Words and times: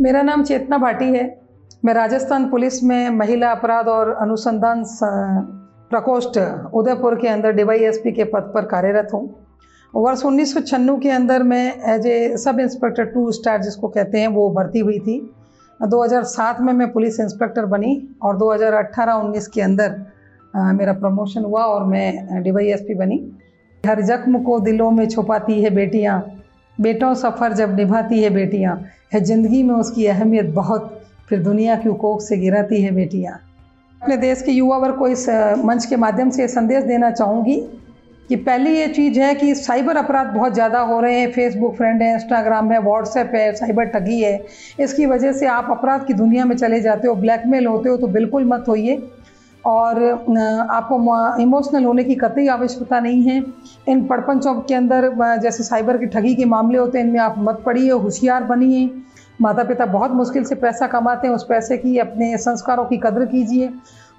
मेरा 0.00 0.20
नाम 0.22 0.42
चेतना 0.44 0.76
भाटी 0.78 1.04
है। 1.04 1.24
मैं 1.84 1.94
राजस्थान 1.94 2.48
पुलिस 2.50 2.82
में 2.84 3.10
महिला 3.10 3.50
अपराध 3.50 3.88
और 3.88 4.10
अनुसंधान 4.12 4.84
प्रकोष्ठ 5.90 6.38
उदयपुर 6.74 7.14
के 7.14 7.28
अंदर 7.28 7.52
डीवाईएसपी 7.52 8.12
के 8.12 8.24
पद 8.24 8.50
पर 8.54 8.64
कार्यरत 8.64 9.08
हूँ। 9.14 9.22
वर्ष 9.94 10.24
उन्नीस 10.24 10.54
के 10.56 11.10
अंदर 11.10 11.42
मैं 11.42 11.64
as 11.94 12.06
a 12.06 12.36
sub 12.36 12.60
inspector 12.60 13.04
to 13.04 13.30
star 13.32 13.62
जिसको 13.62 13.88
कहते 13.88 14.20
हैं 14.20 14.28
वो 14.28 14.48
भर्ती 14.50 14.78
हुई 14.78 14.98
थी। 14.98 15.18
2007 15.80 16.60
में 16.60 16.72
मैं 16.72 16.92
पुलिस 16.92 17.20
इंस्पेक्टर 17.20 17.66
बनी 17.66 17.96
और 18.22 18.38
2018-19 18.38 19.46
के 19.46 19.62
अंदर 19.62 20.02
आ, 20.56 20.72
मेरा 20.72 20.92
प्रमोशन 20.92 21.44
हुआ 21.44 21.64
और 21.64 21.84
मैं 21.84 22.42
डीवाईएसपी 22.42 22.94
बनी। 22.94 23.24
हर 23.84 24.02
जख्म 24.02 24.42
को 24.42 24.58
दिलों 24.60 24.90
में 24.90 25.08
छुपाती 25.08 25.62
है 25.62 25.70
बेटियाँ। 25.70 26.20
बेटों 26.78 27.14
सफ़र 27.14 27.52
जब 27.52 27.76
निभाती 27.76 28.22
है 28.22 28.30
बेटियाँ, 28.30 28.80
है 29.12 29.20
ज़िंदगी 29.20 29.62
में 29.62 29.74
उसकी 29.74 30.06
अहमियत 30.06 30.46
बहुत, 30.54 30.98
फिर 31.28 31.42
दुनिया 31.42 31.76
की 31.76 31.94
कोख 31.96 32.20
से 32.22 32.36
गिराती 32.36 32.82
है 32.82 32.90
बेटियाँ। 32.94 33.34
अपने 34.02 34.16
देश 34.16 34.42
के 34.42 34.52
युवा 34.52 34.76
वर्ग 34.78 34.98
को 34.98 35.08
इस 35.08 35.28
मंच 35.58 35.86
के 35.86 35.96
माध्यम 35.96 36.30
से 36.30 36.48
संदेश 36.48 36.84
देना 36.84 37.10
चाहूँगी 37.10 37.60
कि 38.28 38.36
पहली 38.38 38.70
ये 38.70 38.86
चीज़ 38.88 39.18
है 39.20 39.34
कि 39.34 39.54
साइबर 39.54 39.96
अपराध 39.96 40.26
बहुत 40.26 40.54
ज़्यादा 40.54 40.80
हो 40.80 41.00
रहे 41.00 41.18
हैं। 41.20 41.30
फेसबुक 41.32 41.74
फ्रेंड 41.76 42.02
है 42.02 42.12
इंस्टाग्राम 42.14 42.70
है 42.72 42.80
व्हाट्सएप 42.80 43.32
है, 43.34 43.52
साइबर 43.52 43.84
ठगी 43.86 44.20
है। 44.20 44.44
इसकी 44.80 45.06
वजह 45.06 45.32
से 45.32 45.46
आप 45.46 45.66
अपराध 45.70 46.06
की 46.06 46.14
दुनिया 46.14 46.44
में 46.44 46.56
चले 46.56 46.80
जाते 46.80 47.08
हो, 47.08 47.14
ब्लैकमेल 47.14 47.66
होते 47.66 47.88
हो 47.88 47.96
तो 47.96 48.06
बिल्कुल 48.08 48.44
मत 48.44 48.64
होइए। 48.68 48.96
और 49.66 50.02
आपको 50.70 50.96
इमोशनल 51.42 51.84
होने 51.84 52.04
की 52.04 52.14
कतई 52.14 52.46
आवश्यकता 52.48 53.00
नहीं 53.00 53.22
है। 53.22 53.42
इन 53.88 54.04
पड़पंचों 54.04 54.54
के 54.60 54.74
अंदर 54.74 55.10
जैसे 55.42 55.64
साइबर 55.64 55.98
की 55.98 56.06
ठगी 56.06 56.34
के 56.34 56.44
मामले 56.44 56.78
होते 56.78 56.98
हैं, 56.98 57.06
इनमें 57.06 57.20
आप 57.20 57.34
मत 57.38 57.62
पड़िए, 57.66 57.90
होशियार 57.90 58.44
बनिए। 58.44 58.90
माता 59.40 59.64
पिता 59.64 59.86
बहुत 59.86 60.10
मुश्किल 60.12 60.44
से 60.44 60.54
पैसा 60.54 60.86
कमाते 60.86 61.28
हैं, 61.28 61.34
उस 61.34 61.46
पैसे 61.48 61.76
की, 61.76 61.96
अपने 61.98 62.36
संस्कारों 62.38 62.84
की 62.84 62.96
कदर 62.96 63.26
कीजिए। 63.26 63.68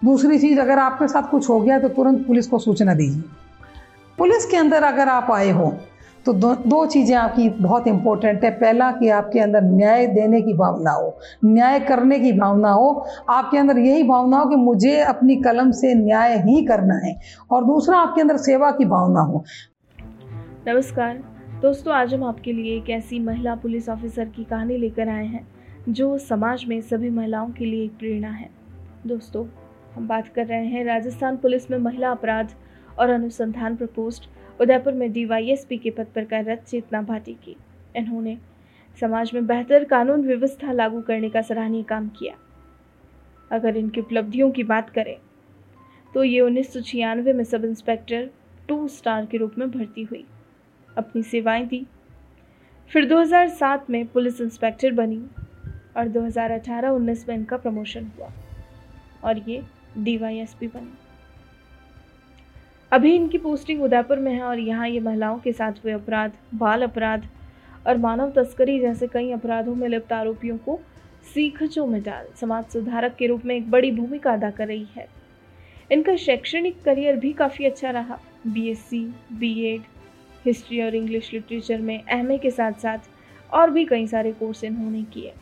दूसरी 0.05 0.39
चीज़, 0.39 0.59
अगर 0.59 0.80
आपके 0.80 1.08
साथ 1.08 1.30
कुछ 1.31 1.49
हो 1.49 1.59
गया 1.59 1.80
तो 1.80 1.89
तुरंत 1.89 2.25
पुलिस 2.27 2.47
को 2.47 2.59
सूचना 2.59 2.94
दीजिए। 2.94 3.23
पुलिस 4.17 4.45
के 4.45 4.58
अंदर 4.58 4.83
अगर 4.83 5.09
आप 5.09 5.31
आए 5.31 5.49
हो 5.52 5.73
तो 6.25 6.33
दो 6.33 6.53
दो 6.55 6.85
चीज़ें 6.85 7.16
आपकी 7.17 7.49
बहुत 7.52 7.88
इंपॉर्टेंट 7.88 8.43
है। 8.43 8.49
पहला 8.52 8.91
कि 8.91 9.09
आपके 9.09 9.39
अंदर 9.39 9.61
न्याय 9.61 10.05
देने 10.07 10.41
की 10.41 10.53
भावना 10.53 10.91
हो, 10.91 11.17
न्याय 11.45 11.80
करने 11.80 12.19
की 12.19 12.31
भावना 12.31 12.69
हो। 12.69 13.05
आपके 13.30 13.57
अंदर 13.57 13.77
यही 13.77 14.03
भावना 14.03 14.38
हो 14.38 14.49
कि 14.49 14.55
मुझे 14.55 14.99
अपनी 14.99 15.35
कलम 15.35 15.71
से 15.71 15.93
न्याय 15.95 16.38
ही 16.38 16.65
करना 16.65 16.95
है। 16.97 17.15
और 17.52 17.65
दूसरा, 17.65 17.97
आपके 17.97 18.21
अंदर 18.21 18.38
सेवा 18.38 18.71
की 18.71 18.85
भावना 18.85 19.21
हो। 19.21 19.43
नमस्कार। 20.67 21.21
दोस्तों, 21.61 21.93
आज 21.93 22.13
हम 22.13 22.23
आपके 22.23 22.53
लिए 22.53 22.77
एक 22.77 22.89
ऐसी 22.89 23.19
महिला 23.19 23.55
पुलिस 23.55 23.89
ऑफिसर 23.89 24.25
की 24.25 24.43
कहानी 24.43 24.77
लेकर 24.77 25.09
आए 25.09 25.25
हैं, 25.25 25.47
जो 25.89 26.17
समाज 26.17 26.65
में 26.67 26.80
सभी 26.81 27.09
महिलाओं 27.09 27.49
के 27.49 27.65
लिए 27.65 27.83
एक 27.83 27.97
प्रेरणा 27.99 28.30
है। 28.30 28.49
दोस्तों, 29.08 29.45
हम 29.95 30.08
बात 30.08 30.27
कर 30.27 30.45
रहे 30.45 30.65
हैं 30.65 30.85
राजस्थान 30.85 31.37
पुलिस 31.37 31.69
में 31.71 31.77
महिला 31.77 32.09
अपराध 32.09 32.52
और 32.99 33.09
अनुसंधान 33.09 33.75
प्रकोष्ठ 33.75 34.23
उदयपुर 34.61 34.93
में 34.93 35.11
डीवाईएसपी 35.13 35.77
के 35.77 35.89
पद 35.89 36.07
पर 36.15 36.25
कार्यरत 36.25 36.63
चेतना 36.67 37.01
भाटी 37.01 37.33
की। 37.43 37.55
इन्होंने 37.95 38.37
समाज 38.97 39.31
में 39.33 39.45
बेहतर 39.47 39.83
कानून 39.83 40.21
व्यवस्था 40.21 40.71
लागू 40.71 41.01
करने 41.01 41.29
का 41.29 41.41
सराहनीय 41.41 41.83
काम 41.83 42.07
किया। 42.09 42.35
अगर 43.51 43.77
इनकी 43.77 44.01
उपलब्धियों 44.01 44.49
की 44.51 44.63
बात 44.63 44.89
करें 44.89 45.17
तो 46.13 46.23
ये 46.23 46.39
उन्नीस 46.41 46.73
सौ 46.73 46.81
छियानवे 46.81 47.33
में 47.33 47.43
सब 47.43 47.65
इंस्पेक्टर 47.65 48.29
टू 48.69 48.87
स्टार 48.87 49.25
के 49.25 49.37
रूप 49.37 49.57
में 49.57 49.69
भर्ती 49.71 50.03
हुई। 50.03 50.25
अपनी 50.89 51.23
सेवाएँ 51.23 51.65
दी। 51.67 51.85
फिर 52.91 53.05
2007 53.05 53.89
में 53.89 54.05
पुलिस 54.07 54.41
इंस्पेक्टर 54.41 54.91
बनी 54.91 55.21
और 55.97 56.07
2018-19 56.07 57.27
में 57.29 57.35
इनका 57.35 57.57
प्रमोशन 57.57 58.11
हुआ 58.17 58.31
और 59.23 59.37
ये 59.49 59.61
डीवाईएसपी 59.97 60.67
बनी। 60.67 60.93
अभी 62.94 63.13
इनकी 63.16 63.38
पोस्टिंग 63.38 63.81
उदयपुर 63.83 64.20
में 64.20 64.31
है 64.33 64.42
और 64.43 64.59
यहाँ 64.59 64.87
ये 64.89 64.99
महिलाओं 64.99 65.37
के 65.39 65.52
साथ 65.52 65.83
हुए 65.83 65.92
अपराध 65.92 66.31
बाल 66.55 66.81
अपराध 66.81 67.26
और 67.87 67.98
मानव 67.98 68.31
तस्करी 68.31 68.80
जैसे 68.80 69.08
कई 69.08 69.31
अपराधों 69.31 69.73
में 69.76 69.87
लिप्त 69.89 70.11
आरोपियों 70.14 70.58
को 70.58 70.80
सीखचों 71.33 71.86
में 71.87 72.02
डाल 72.04 72.26
समाज 72.42 72.65
सुधारक 72.65 73.15
के 73.15 73.27
रूप 73.27 73.45
में 73.45 73.55
एक 73.55 73.71
बड़ी 73.71 73.92
भूमिका 73.92 74.33
अदा 74.33 74.49
कर 74.49 74.67
रही 74.67 74.87
है। 74.95 75.08
इनका 75.92 76.15
शैक्षणिक 76.15 76.81
करियर 76.83 77.15
भी 77.15 77.31
काफ़ी 77.33 77.65
अच्छा 77.65 77.92
रहा। 77.92 78.20
बीएससी, 78.48 79.04
बीएड, 79.33 79.81
हिस्ट्री 80.45 80.81
और 80.81 80.95
इंग्लिश 80.95 81.33
लिटरेचर 81.33 81.81
में 81.81 81.99
एमए 82.10 82.37
के 82.37 82.52
साथ 82.52 82.80
साथ 82.81 83.10
और 83.54 83.70
भी 83.70 83.86
कई 83.86 84.08
सारे 84.08 84.31
कोर्स 84.33 84.64
इन्होंने 84.64 85.04
किए। 85.04 85.33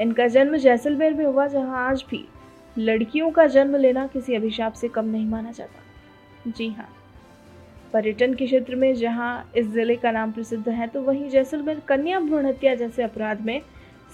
इनका 0.00 0.26
जन्म 0.28 0.56
जैसलमेर 0.58 1.14
में 1.14 1.24
हुआ 1.24 1.46
जहाँ 1.46 1.88
आज 1.88 2.04
भी 2.10 2.24
लड़कियों 2.76 3.30
का 3.30 3.46
जन्म 3.46 3.76
लेना 3.76 4.06
किसी 4.06 4.34
अभिशाप 4.34 4.72
से 4.72 4.88
कम 4.88 5.04
नहीं 5.04 5.26
माना 5.26 5.50
जाता। 5.50 6.50
जी 6.50 6.68
हाँ। 6.70 6.88
पर्यटन 7.92 8.34
के 8.34 8.46
क्षेत्र 8.46 8.76
में 8.76 8.94
जहाँ 8.94 9.50
इस 9.56 9.66
ज़िले 9.66 9.96
का 9.96 10.10
नाम 10.10 10.32
प्रसिद्ध 10.32 10.68
है 10.68 10.86
तो 10.86 11.02
वहीं 11.02 11.28
जैसलमेर 11.30 11.80
कन्या 11.88 12.20
भ्रूण 12.20 12.46
हत्या 12.46 12.74
जैसे 12.74 13.02
अपराध 13.02 13.40
में 13.40 13.60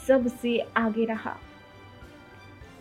सबसे 0.09 0.59
आगे 0.77 1.05
रहा। 1.05 1.37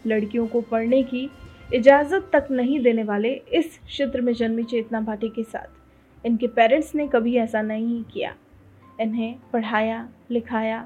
लड़कियों 0.07 0.47
को 0.47 0.61
पढ़ने 0.61 1.03
की 1.03 1.29
इजाज़त 1.73 2.29
तक 2.33 2.47
नहीं 2.51 2.79
देने 2.79 3.03
वाले 3.03 3.33
इस 3.53 3.79
क्षेत्र 3.85 4.21
में 4.21 4.33
जन्मी 4.33 4.63
चेतना 4.63 5.01
भाटी 5.01 5.29
के 5.29 5.43
साथ, 5.43 5.67
इनके 6.23 6.47
पेरेंट्स 6.47 6.93
ने 6.95 7.07
कभी 7.07 7.35
ऐसा 7.37 7.61
नहीं 7.61 8.03
किया। 8.03 8.33
इन्हें 9.01 9.35
पढ़ाया, 9.53 10.07
लिखाया 10.31 10.85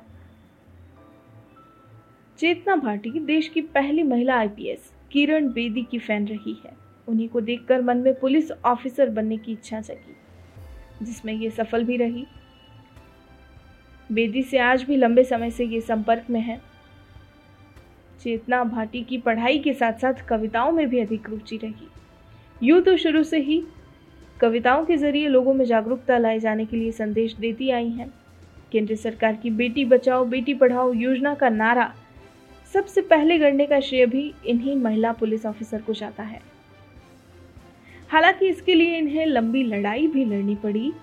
चेतना 2.41 2.75
भाटी 2.75 3.09
देश 3.19 3.47
की 3.47 3.62
पहली 3.62 4.03
महिला 4.03 4.35
आईपीएस, 4.35 4.91
किरण 5.12 5.47
बेदी 5.47 5.81
की 5.81 5.97
फ़ैन 6.00 6.25
रही 6.28 6.53
है। 6.66 6.72
उन्हीं 7.07 7.28
को 7.29 7.41
देखकर 7.41 7.81
मन 7.81 7.97
में 7.97 8.13
पुलिस 8.19 8.52
ऑफिसर 8.52 9.09
बनने 9.09 9.38
की 9.38 9.52
इच्छा 9.52 9.79
जगी, 9.79 10.16
जिसमें 11.06 11.34
ये 11.34 11.50
सफल 11.50 11.84
भी 11.84 11.97
रही। 11.97 12.25
बेदी 14.09 14.44
से 14.44 14.57
आज 14.57 14.84
भी 14.84 14.97
लंबे 14.97 15.24
समय 15.24 15.52
से 15.52 15.66
ये 15.66 15.81
संपर्क 15.81 16.29
में 16.29 16.40
है। 16.41 16.59
चेतना 18.22 18.63
भाटी 18.63 19.03
की 19.03 19.18
पढ़ाई 19.18 19.59
के 19.59 19.73
साथ 19.73 20.00
साथ 20.00 20.25
कविताओं 20.28 20.72
में 20.72 20.88
भी 20.90 21.00
अधिक 21.00 21.29
रुचि 21.29 21.58
रही। 21.58 21.88
यूँ 22.63 22.81
तो 22.81 22.97
शुरू 22.97 23.23
से 23.23 23.40
ही 23.40 23.63
कविताओं 24.41 24.85
के 24.85 24.97
ज़रिए 24.97 25.28
लोगों 25.28 25.53
में 25.53 25.66
जागरूकता 25.66 26.18
लाए 26.18 26.40
जाने 26.40 26.66
के 26.66 26.78
लिए 26.78 26.91
संदेश 26.91 27.35
देती 27.35 27.69
आई 27.69 27.90
हैं। 27.90 28.13
केंद्र 28.72 28.96
सरकार 28.96 29.35
की 29.35 29.50
बेटी 29.50 29.85
बचाओ, 29.85 30.25
बेटी 30.25 30.53
पढ़ाओ 30.53 30.94
योजना 30.94 31.35
का 31.35 31.50
नारा 31.50 31.94
सबसे 32.74 33.02
पहले 33.02 33.38
गढ़ने 33.38 33.66
का 33.66 33.80
श्रेय 33.80 34.06
भी 34.06 34.34
इन्हीं 34.46 34.76
महिला 34.76 35.12
पुलिस 35.12 35.46
ऑफिसर 35.46 35.82
को 35.82 35.94
जाता 35.94 36.24
है। 36.24 36.42
हालाँकि 38.09 38.48
इसके 38.50 38.74
लिए 38.74 38.98
इन्हें 38.98 39.26
लंबी 39.26 39.64
लड़ाई 39.64 40.08
भी 40.08 40.26
लड़नी 40.26 40.56
पड़ी, 40.56 40.94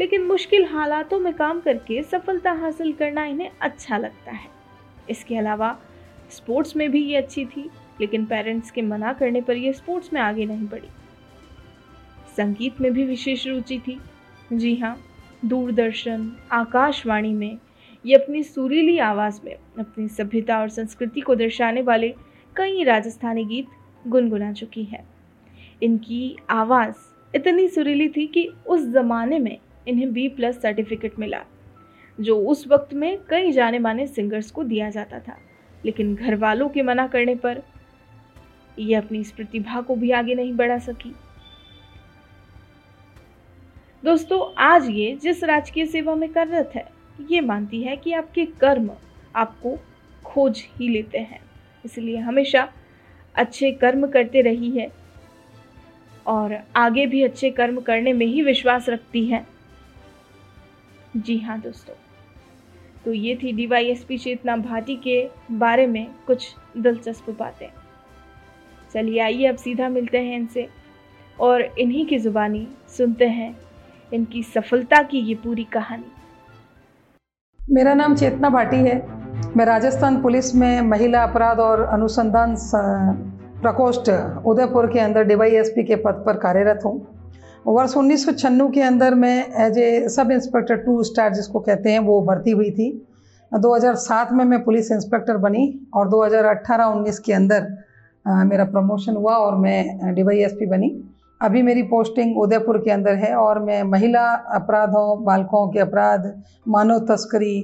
लेकिन 0.00 0.22
मुश्किल 0.22 0.64
हालातों 0.64 1.20
में 1.20 1.34
काम 1.34 1.60
करके 1.60 2.02
सफलता 2.02 2.52
हासिल 2.52 2.92
करना 2.92 3.24
इन्हें 3.24 3.50
अच्छा 3.60 3.98
लगता 3.98 4.30
है। 4.30 4.48
इसके 5.10 5.36
अलावा, 5.36 5.78
स्पोर्ट्स 6.30 6.76
में 6.76 6.90
भी 6.90 7.04
ये 7.04 7.16
अच्छी 7.16 7.44
थी, 7.44 7.70
लेकिन 8.00 8.24
पेरेंट्स 8.24 8.70
के 8.70 8.82
मना 8.82 9.12
करने 9.12 9.40
पर 9.40 9.56
यह 9.56 9.72
स्पोर्ट्स 9.72 10.12
में 10.12 10.20
आगे 10.20 10.46
नहीं 10.46 10.68
बढ़ी। 10.68 10.88
संगीत 12.36 12.80
में 12.80 12.92
भी 12.92 13.04
विशेष 13.04 13.46
रुचि 13.46 13.78
थी। 13.78 14.00
जी 14.52 14.76
हाँ 14.76 15.04
दूरदर्शन, 15.44 16.32
आकाशवाणी 16.52 17.32
में 17.32 17.58
ये 18.06 18.14
अपनी 18.14 18.42
सुरीली 18.42 18.98
आवाज़ 18.98 19.40
में 19.44 19.54
अपनी 19.78 20.08
सभ्यता 20.08 20.58
और 20.60 20.68
संस्कृति 20.68 21.20
को 21.20 21.34
दर्शाने 21.34 21.82
वाले 21.82 22.14
कई 22.56 22.84
राजस्थानी 22.84 23.44
गीत 23.44 23.66
गुनगुना 24.08 24.52
चुकी 24.52 24.84
है। 24.84 25.04
इनकी 25.82 26.36
आवाज़ 26.50 26.94
इतनी 27.34 27.68
सुरीली 27.68 28.08
थी 28.08 28.26
कि 28.26 28.48
उस 28.66 28.80
ज़माने 28.80 29.38
में 29.38 29.58
इन्हें 29.88 30.12
बी 30.12 30.28
प्लस 30.28 30.60
सर्टिफिकेट 30.62 31.18
मिला, 31.18 31.42
जो 32.20 32.38
उस 32.38 32.66
वक्त 32.68 32.94
में 32.94 33.18
कई 33.30 33.52
जाने 33.52 33.78
माने 33.78 34.06
सिंगर्स 34.06 34.50
को 34.50 34.64
दिया 34.64 34.90
जाता 34.90 35.18
था। 35.18 35.38
लेकिन 35.84 36.14
घर 36.14 36.36
वालों 36.36 36.68
के 36.68 36.82
मना 36.82 37.06
करने 37.06 37.34
पर 37.34 37.62
यह 38.78 39.00
अपनी 39.00 39.18
इस 39.18 39.32
प्रतिभा 39.32 39.80
को 39.80 39.94
भी 39.94 40.10
आगे 40.10 40.34
नहीं 40.34 40.52
बढ़ा 40.52 40.78
सकी। 40.78 41.14
दोस्तों, 44.04 44.54
आज 44.58 44.88
ये 44.90 45.16
जिस 45.22 45.44
राजकीय 45.44 45.86
सेवा 45.86 46.14
में 46.14 46.32
कार्यरत 46.32 46.72
है 46.74 47.01
ये 47.30 47.40
मानती 47.40 47.82
है 47.82 47.96
कि 47.96 48.12
आपके 48.12 48.44
कर्म 48.60 48.90
आपको 49.36 49.76
खोज 50.24 50.62
ही 50.76 50.88
लेते 50.88 51.18
हैं। 51.18 51.40
इसलिए 51.84 52.16
हमेशा 52.18 52.68
अच्छे 53.34 53.70
कर्म 53.72 54.06
करते 54.06 54.40
रही 54.40 54.70
है 54.70 54.90
और 56.26 56.56
आगे 56.76 57.06
भी 57.06 57.22
अच्छे 57.22 57.50
कर्म 57.50 57.80
करने 57.80 58.12
में 58.12 58.26
ही 58.26 58.42
विश्वास 58.42 58.88
रखती 58.88 59.24
है। 59.26 59.46
जी 61.16 61.38
हाँ 61.38 61.60
दोस्तों 61.60 61.94
तो 63.04 63.12
ये 63.12 63.34
थी 63.42 63.52
डीवाईएसपी 63.52 64.18
चेतना 64.18 64.56
भाटी 64.56 64.96
के 64.96 65.28
बारे 65.50 65.86
में 65.86 66.06
कुछ 66.26 66.54
दिलचस्प 66.76 67.30
बातें। 67.30 67.68
चलिए 68.94 69.20
आइए 69.20 69.46
अब 69.46 69.56
सीधा 69.56 69.88
मिलते 69.88 70.18
हैं 70.18 70.36
इनसे 70.36 70.68
और 71.38 71.62
इन्हीं 71.62 72.06
की 72.06 72.18
ज़ुबानी 72.18 72.66
सुनते 72.96 73.28
हैं। 73.28 73.54
इनकी 74.12 74.42
सफलता 74.44 75.02
की 75.02 75.18
ये 75.20 75.34
पूरी 75.34 75.64
कहानी। 75.64 76.10
मेरा 77.72 77.92
नाम 77.94 78.14
चेतना 78.14 78.48
भाटी 78.50 78.76
है। 78.76 78.94
मैं 79.56 79.64
राजस्थान 79.66 80.20
पुलिस 80.22 80.54
में 80.54 80.80
महिला 80.82 81.22
अपराध 81.22 81.60
और 81.60 81.82
अनुसंधान 81.82 82.54
प्रकोष्ठ 83.62 84.10
उदयपुर 84.46 84.86
के 84.86 84.98
अंदर 85.00 85.24
डिवाई 85.24 85.50
एसपी 85.56 85.84
के 85.84 85.96
पद 85.96 86.22
पर 86.26 86.36
कार्यरत 86.36 86.80
हूँ। 86.84 86.94
वर्ष 87.66 87.96
उन्नीस 87.96 88.26
के 88.40 88.80
अंदर 88.80 89.14
मैं 89.14 89.36
as 89.66 89.78
a 89.78 90.08
sub 90.08 90.30
inspector 90.30 90.76
to 90.76 91.02
star 91.02 91.32
जिसको 91.34 91.60
कहते 91.60 91.92
हैं 91.92 91.98
वो 92.00 92.20
भर्ती 92.20 92.50
हुई 92.50 92.70
थी। 92.70 92.90
2007 93.52 94.32
में 94.32 94.44
मैं 94.44 94.62
पुलिस 94.64 94.92
इंस्पेक्टर 94.92 95.36
बनी 95.38 95.64
और 95.94 96.08
2018-19 96.08 97.18
के 97.18 97.32
अंदर 97.32 97.66
आ, 98.26 98.44
मेरा 98.44 98.64
प्रमोशन 98.66 99.16
हुआ 99.16 99.36
और 99.36 99.56
मैं 99.56 100.14
डिवाई 100.14 100.42
एसपी 100.42 100.66
बनी। 100.66 100.90
अभी 101.42 101.62
मेरी 101.62 101.82
पोस्टिंग 101.82 102.36
उदयपुर 102.38 102.76
के 102.78 102.90
अंदर 102.90 103.14
है 103.14 103.34
और 103.36 103.58
मैं 103.58 103.82
महिला 103.84 104.22
अपराधों, 104.54 105.24
बालकों 105.24 105.66
के 105.68 105.78
अपराध, 105.78 106.32
मानव 106.68 106.98
तस्करी, 107.06 107.56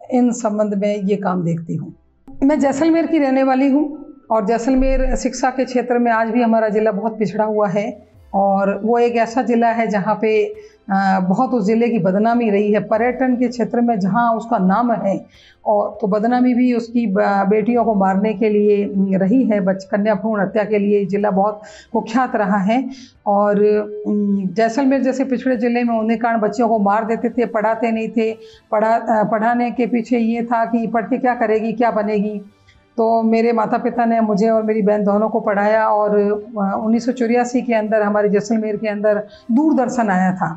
इन 0.00 0.30
संबंध 0.32 0.74
में 0.74 1.02
ये 1.02 1.16
काम 1.16 1.42
देखती 1.44 1.76
हूँ। 1.76 1.94
मैं 2.28 2.58
जैसलमेर 2.60 3.06
की 3.06 3.18
रहने 3.18 3.42
वाली 3.42 3.68
हूँ 3.70 3.84
और 4.30 4.46
जैसलमेर 4.46 5.14
शिक्षा 5.16 5.50
के 5.50 5.64
क्षेत्र 5.64 5.98
में 5.98 6.10
आज 6.12 6.30
भी 6.30 6.42
हमारा 6.42 6.68
ज़िला 6.68 6.92
बहुत 6.92 7.18
पिछड़ा 7.18 7.44
हुआ 7.44 7.68
है। 7.68 7.86
और 8.34 8.78
वो 8.84 8.98
एक 8.98 9.16
ऐसा 9.18 9.42
ज़िला 9.44 9.68
है 9.72 9.86
जहाँ 9.88 10.14
पे 10.22 10.32
बहुत 10.90 11.50
उस 11.54 11.64
ज़िले 11.66 11.88
की 11.88 11.98
बदनामी 11.98 12.48
रही 12.50 12.72
है। 12.72 12.80
पर्यटन 12.86 13.36
के 13.36 13.48
क्षेत्र 13.48 13.80
में 13.80 13.98
जहाँ 14.00 14.32
उसका 14.36 14.58
नाम 14.60 14.90
है, 14.92 15.16
और 15.64 15.96
तो 16.00 16.06
बदनामी 16.08 16.52
भी 16.54 16.72
उसकी 16.74 17.06
बेटियों 17.16 17.84
को 17.84 17.94
मारने 17.94 18.32
के 18.34 18.48
लिए 18.48 19.16
रही 19.18 19.42
है, 19.44 19.60
बच 19.60 19.84
कन्या 19.90 20.14
भ्रूण 20.14 20.40
हत्या 20.40 20.64
के 20.64 20.78
लिए 20.78 21.04
ज़िला 21.06 21.30
बहुत 21.30 21.62
कुख्यात 21.92 22.36
रहा 22.36 22.58
है। 22.62 22.82
और 23.26 23.60
जैसलमेर 24.52 25.02
जैसे 25.02 25.24
पिछड़े 25.24 25.56
ज़िले 25.56 25.84
में 25.84 25.94
होने 25.94 26.16
कारण 26.16 26.40
बच्चियों 26.40 26.68
को 26.68 26.78
मार 26.80 27.04
देते 27.04 27.30
थे, 27.30 27.46
पढ़ाते 27.46 27.90
नहीं 27.92 28.08
थे। 28.10 28.32
पढ़ा 28.72 29.22
पढ़ाने 29.24 29.70
के 29.70 29.86
पीछे 29.86 30.18
ये 30.18 30.42
था 30.44 30.64
कि 30.66 30.86
पढ़ 30.88 31.04
के 31.04 31.18
क्या 31.18 31.34
करेगी, 31.36 31.72
क्या 31.72 31.90
बनेगी? 31.92 32.40
तो 32.96 33.22
मेरे 33.22 33.52
माता 33.52 33.78
पिता 33.78 34.04
ने 34.04 34.20
मुझे 34.20 34.48
और 34.48 34.62
मेरी 34.62 34.82
बहन 34.82 35.04
दोनों 35.04 35.28
को 35.28 35.40
पढ़ाया 35.40 35.86
और 35.88 36.18
उन्नीस 36.20 37.06
सौ 37.06 37.12
चौरासी 37.12 37.62
के 37.62 37.74
अंदर 37.74 38.02
हमारे 38.02 38.28
जैसलमेर 38.28 38.76
के 38.76 38.88
अंदर 38.88 39.18
दूरदर्शन 39.52 40.10
आया 40.10 40.32
था। 40.32 40.54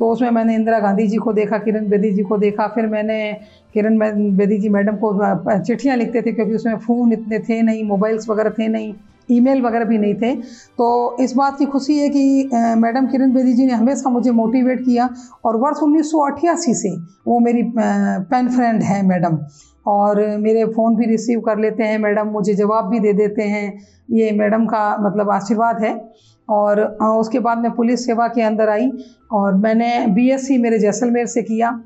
तो 0.00 0.10
उसमें 0.12 0.30
मैंने 0.30 0.54
इंदिरा 0.54 0.78
गांधी 0.80 1.06
जी 1.08 1.16
को 1.16 1.32
देखा, 1.32 1.58
किरण 1.58 1.88
बेदी 1.88 2.10
जी 2.10 2.22
को 2.22 2.36
देखा, 2.38 2.66
फिर 2.68 2.86
मैंने 2.86 3.32
किरण 3.74 3.98
बेदी 4.36 4.58
जी 4.58 4.68
मैडम 4.68 4.96
को 4.96 5.58
चिट्ठियाँ 5.58 5.96
लिखते 5.96 6.22
थे 6.22 6.32
क्योंकि 6.32 6.54
उसमें 6.54 6.76
फ़ोन 6.76 7.12
इतने 7.12 7.38
थे 7.38 7.60
नहीं, 7.62 7.84
मोबाइल्स 7.84 8.28
वगैरह 8.28 8.50
थे 8.58 8.68
नहीं। 8.68 8.94
ईमेल 9.30 9.62
वगैरह 9.62 9.84
भी 9.84 9.98
नहीं 9.98 10.14
थे। 10.14 10.34
तो 10.34 11.16
इस 11.20 11.34
बात 11.36 11.58
की 11.58 11.66
खुशी 11.66 11.98
है 11.98 12.08
कि 12.08 12.50
मैडम 12.78 13.06
किरण 13.06 13.32
बेदी 13.32 13.52
जी 13.52 13.66
ने 13.66 13.72
हमेशा 13.74 14.10
मुझे 14.10 14.30
मोटिवेट 14.32 14.84
किया 14.84 15.08
और 15.44 15.56
वर्ष 15.56 15.82
उन्नीस 15.82 16.10
सौ 16.10 16.26
अट्ठासी 16.26 16.74
से 16.74 16.96
वो 17.26 17.38
मेरी 17.40 17.62
पेन 17.72 18.48
फ्रेंड 18.48 18.82
है 18.82 19.02
मैडम 19.06 19.38
और 19.86 20.20
मेरे 20.38 20.64
फ़ोन 20.66 20.96
भी 20.96 21.06
रिसीव 21.06 21.40
कर 21.40 21.58
लेते 21.58 21.82
हैं। 21.82 21.98
मैडम 21.98 22.26
मुझे 22.28 22.54
जवाब 22.54 22.88
भी 22.90 22.98
दे 23.00 23.12
देते 23.14 23.42
हैं। 23.44 23.66
ये 24.10 24.30
मैडम 24.32 24.66
का 24.66 24.96
मतलब 25.00 25.30
आशीर्वाद 25.30 25.82
है 25.82 25.94
और 26.48 26.80
उसके 27.02 27.38
बाद 27.40 27.58
मैं 27.58 27.70
पुलिस 27.72 28.06
सेवा 28.06 28.26
के 28.28 28.42
अंदर 28.42 28.68
आई 28.68 28.90
और 29.32 29.54
मैंने 29.56 30.06
बीएससी 30.08 30.58
मेरे 30.58 30.78
जैसलमेर 30.78 31.26
से 31.26 31.42
किया। 31.42 31.78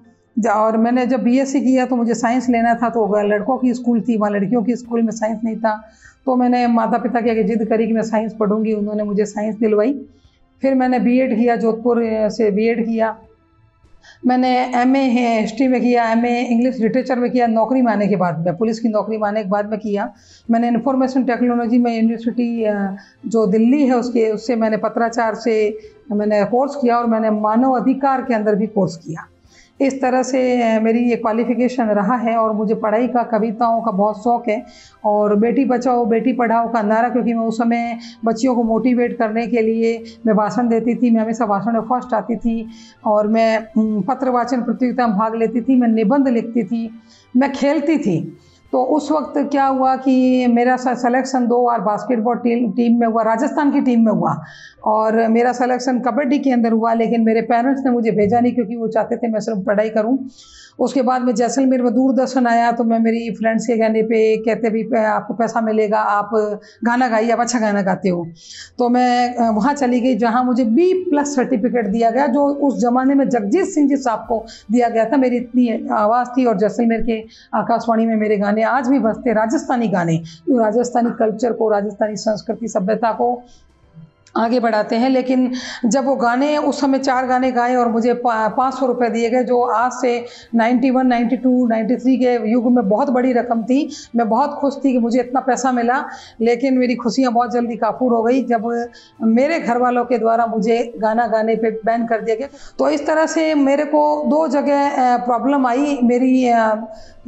और 0.50 0.76
मैंने 0.78 1.04
जब 1.06 1.22
बीएससी 1.22 1.60
किया 1.60 1.84
तो 1.86 1.96
मुझे 1.96 2.14
साइंस 2.14 2.48
लेना 2.48 2.74
था 2.74 2.88
तो 2.90 3.06
लड़कों 3.22 3.56
की 3.58 3.72
स्कूल 3.74 4.00
थी, 4.00 4.16
वहाँ 4.16 4.30
लड़कियों 4.32 4.62
की 4.62 4.76
स्कूल 4.76 5.02
में 5.02 5.10
साइंस 5.12 5.40
नहीं 5.44 5.56
था। 5.56 5.80
तो 6.26 6.36
मैंने 6.36 6.66
माता 6.68 6.98
पिता 6.98 7.20
की 7.20 7.42
जिद 7.44 7.64
करी 7.68 7.86
कि 7.86 7.92
मैं 7.92 8.02
साइंस 8.04 8.34
पढ़ूँगी, 8.40 8.72
उन्होंने 8.72 9.02
मुझे 9.02 9.24
साइंस 9.26 9.56
दिलवाई। 9.56 9.92
फिर 10.62 10.74
मैंने 10.74 10.98
बीएड 11.00 11.36
किया, 11.36 11.56
जोधपुर 11.56 12.02
से 12.30 12.50
बीएड 12.50 12.84
किया। 12.86 13.16
मैंने 14.26 14.48
एम 14.76 14.96
ए 14.96 15.02
हिस्ट्री 15.40 15.66
में 15.68 15.80
किया 15.80 16.04
एम 16.12 16.24
ए 16.26 16.38
इंग्लिश 16.42 16.78
लिटरेचर 16.80 17.18
में 17.18 17.30
किया, 17.30 17.46
नौकरी 17.46 17.82
में 17.82 17.90
आने 17.92 18.06
के 18.08 18.16
बाद 18.16 18.38
में, 18.38 18.56
पुलिस 18.56 18.80
की 18.80 18.88
नौकरी 18.88 19.18
में 19.18 19.26
आने 19.28 19.42
के 19.42 19.48
बाद 19.48 19.70
में 19.70 19.78
किया। 19.80 20.12
मैंने 20.50 20.68
इन्फॉर्मेशन 20.68 21.24
टेक्नोलॉजी 21.24 21.78
में 21.78 21.94
यूनिवर्सिटी 21.96 22.64
जो 23.28 23.46
दिल्ली 23.46 23.86
है 23.86 23.96
उसके, 23.96 24.30
उससे 24.30 24.56
मैंने 24.56 24.76
पत्राचार 24.76 25.34
से 25.34 25.54
मैंने 26.12 26.44
कोर्स 26.44 26.74
किया 26.76 26.98
और 26.98 27.06
मैंने 27.06 27.30
मानव 27.30 27.72
अधिकार 27.72 28.22
के 28.22 28.34
अंदर 28.34 28.54
भी 28.54 28.66
कोर्स 28.68 28.96
किया। 28.96 29.26
इस 29.82 30.00
तरह 30.00 30.22
से 30.22 30.78
मेरी 30.80 31.00
ये 31.00 31.16
क्वालिफ़िकेशन 31.16 31.88
रहा 31.88 32.16
है 32.16 32.36
और 32.36 32.52
मुझे 32.52 32.74
पढ़ाई 32.74 33.08
का, 33.08 33.22
कविताओं 33.22 33.80
का 33.82 33.90
बहुत 33.90 34.22
शौक़ 34.24 34.50
है। 34.50 34.64
और 35.04 35.34
बेटी 35.36 35.64
बचाओ, 35.64 36.04
बेटी 36.06 36.32
पढ़ाओ 36.32 36.72
का 36.72 36.82
नारा, 36.82 37.08
क्योंकि 37.08 37.34
मैं 37.34 37.44
उस 37.44 37.58
समय 37.58 37.98
बच्चियों 38.24 38.54
को 38.54 38.62
मोटिवेट 38.62 39.16
करने 39.18 39.46
के 39.46 39.62
लिए 39.62 40.02
मैं 40.26 40.36
भाषण 40.36 40.68
देती 40.68 40.94
थी, 40.94 41.10
मैं 41.10 41.22
हमेशा 41.22 41.46
भाषण 41.46 41.72
में 41.72 41.80
फ़र्स्ट 41.82 42.14
आती 42.14 42.36
थी। 42.36 42.68
और 43.04 43.26
मैं 43.28 43.66
पत्र 43.78 44.30
वाचन 44.30 44.62
प्रतियोगिता 44.62 45.06
में 45.06 45.16
भाग 45.16 45.34
लेती 45.34 45.60
थी, 45.60 45.76
मैं 45.76 45.88
निबंध 45.88 46.28
लिखती 46.28 46.64
थी, 46.64 46.88
मैं 47.34 47.52
खेलती 47.52 47.98
थी। 47.98 48.38
तो 48.72 48.82
उस 48.96 49.10
वक्त 49.12 49.34
क्या 49.50 49.66
हुआ 49.66 49.94
कि 49.96 50.46
मेरा 50.48 50.76
सिलेक्शन 50.76 51.46
दो 51.46 51.62
बार 51.64 51.80
बास्केटबॉल 51.80 52.36
टीम 52.38 52.70
टीम 52.72 52.98
में 53.00 53.06
हुआ, 53.06 53.22
राजस्थान 53.22 53.72
की 53.72 53.80
टीम 53.80 54.04
में 54.04 54.12
हुआ। 54.12 54.34
और 54.84 55.26
मेरा 55.28 55.52
सिलेक्शन 55.52 55.98
कबड्डी 56.00 56.38
के 56.38 56.50
अंदर 56.52 56.72
हुआ, 56.72 56.92
लेकिन 56.94 57.24
मेरे 57.24 57.40
पेरेंट्स 57.42 57.84
ने 57.84 57.90
मुझे 57.90 58.10
भेजा 58.12 58.40
नहीं 58.40 58.52
क्योंकि 58.54 58.76
वो 58.76 58.88
चाहते 58.88 59.16
थे 59.16 59.28
मैं 59.28 59.40
सिर्फ़ 59.40 59.60
पढ़ाई 59.66 59.88
करूँ। 59.90 60.18
उसके 60.78 61.02
बाद 61.02 61.22
में 61.22 61.34
जैसलमेर 61.34 61.82
में 61.82 61.92
दूरदर्शन 61.94 62.46
आया 62.46 62.70
तो 62.72 62.84
मैं 62.84 62.98
मेरी 62.98 63.30
फ्रेंड्स 63.34 63.66
के 63.66 63.76
कहने 63.78 64.02
पे 64.02 64.20
कहते 64.44 64.70
भी 64.70 64.82
आपको 64.96 65.34
पैसा 65.34 65.60
मिलेगा, 65.60 65.98
आप 65.98 66.30
गाना 66.84 67.08
गाइए, 67.08 67.30
आप 67.30 67.40
अच्छा 67.40 67.58
गाना 67.58 67.82
गाते 67.82 68.08
हो। 68.08 68.26
तो 68.78 68.88
मैं 68.88 69.50
वहाँ 69.50 69.74
चली 69.74 70.00
गई 70.00 70.14
जहाँ 70.16 70.42
मुझे 70.44 70.64
बी 70.66 70.92
प्लस 71.10 71.34
सर्टिफिकेट 71.36 71.86
दिया 71.88 72.10
गया, 72.10 72.26
जो 72.26 72.46
उस 72.46 72.80
ज़माने 72.80 73.14
में 73.14 73.28
जगजीत 73.28 73.66
सिंह 73.66 73.88
जी 73.88 73.96
साहब 73.98 74.24
को 74.28 74.44
दिया 74.72 74.88
गया 74.88 75.04
था। 75.04 75.16
मेरी 75.16 75.36
इतनी 75.36 75.68
आवाज़ 75.92 76.28
थी 76.28 76.44
और 76.44 76.58
जैसलमेर 76.58 77.02
के 77.02 77.20
आकाशवाणी 77.54 78.06
में 78.06 78.16
मेरे 78.16 78.36
गाने 78.38 78.61
आज 78.62 78.88
भी 78.88 78.98
बजते 78.98 79.32
राजस्थानी 79.32 79.88
गाने। 79.88 80.16
जो 80.18 80.58
राजस्थानी 80.58 81.10
कल्चर 81.10 81.52
को 81.52 81.70
राजस्थानी 81.70 82.16
संस्कृति 82.16 82.68
सभ्यता 82.68 83.12
को 83.12 83.42
आगे 84.34 84.60
बढ़ाते 84.60 84.96
हैं 84.96 85.08
लेकिन 85.10 85.50
जब 85.86 86.04
वो 86.04 86.14
गाने 86.16 86.56
उस 86.58 86.80
समय 86.80 86.98
चार 86.98 87.26
गाने 87.26 87.50
गाए 87.52 87.74
और 87.76 87.88
मुझे 87.92 88.12
पाँच 88.24 88.74
सौ 88.74 88.86
रुपये 88.86 89.08
दिए 89.10 89.30
गए 89.30 89.42
जो 89.44 89.60
आज 89.62 89.92
से 89.92 90.12
91, 90.56 91.02
92, 91.04 91.66
93 91.68 92.16
के 92.16 92.50
युग 92.50 92.70
में 92.72 92.88
बहुत 92.88 93.10
बड़ी 93.10 93.32
रकम 93.32 93.62
थी। 93.62 93.88
मैं 94.16 94.28
बहुत 94.28 94.54
खुश 94.60 94.76
थी 94.84 94.92
कि 94.92 94.98
मुझे 94.98 95.20
इतना 95.20 95.40
पैसा 95.40 95.72
मिला 95.72 96.04
लेकिन 96.40 96.78
मेरी 96.78 96.94
खुशियाँ 96.96 97.32
बहुत 97.32 97.52
जल्दी 97.52 97.76
काफूर 97.76 98.12
हो 98.12 98.22
गई। 98.22 98.42
जब 98.44 98.68
मेरे 99.22 99.58
घर 99.60 99.78
वालों 99.78 100.04
के 100.04 100.18
द्वारा 100.18 100.46
मुझे 100.46 100.80
गाना 100.98 101.26
गाने 101.26 101.56
पे 101.56 101.70
बैन 101.84 102.06
कर 102.06 102.20
दिया 102.20 102.36
गया 102.36 102.48
तो 102.78 102.88
इस 102.90 103.06
तरह 103.06 103.26
से 103.26 103.54
मेरे 103.56 103.84
को 103.84 104.02
दो 104.28 104.46
जगह 104.48 105.16
प्रॉब्लम 105.26 105.66
आई। 105.66 105.98
मेरी 106.02 106.32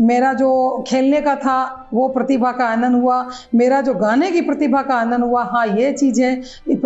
मेरा 0.00 0.32
जो 0.32 0.50
खेलने 0.88 1.20
का 1.22 1.34
था 1.36 1.88
वो 1.94 2.06
प्रतिभा 2.08 2.50
का 2.52 2.64
आनंद 2.66 3.02
हुआ। 3.02 3.18
मेरा 3.54 3.80
जो 3.80 3.94
गाने 3.94 4.30
की 4.30 4.40
प्रतिभा 4.42 4.82
का 4.82 4.94
आनंद 4.94 5.24
हुआ 5.24 5.42
हाँ 5.44 5.66
ये 5.68 5.92
चीज़ 5.92 6.20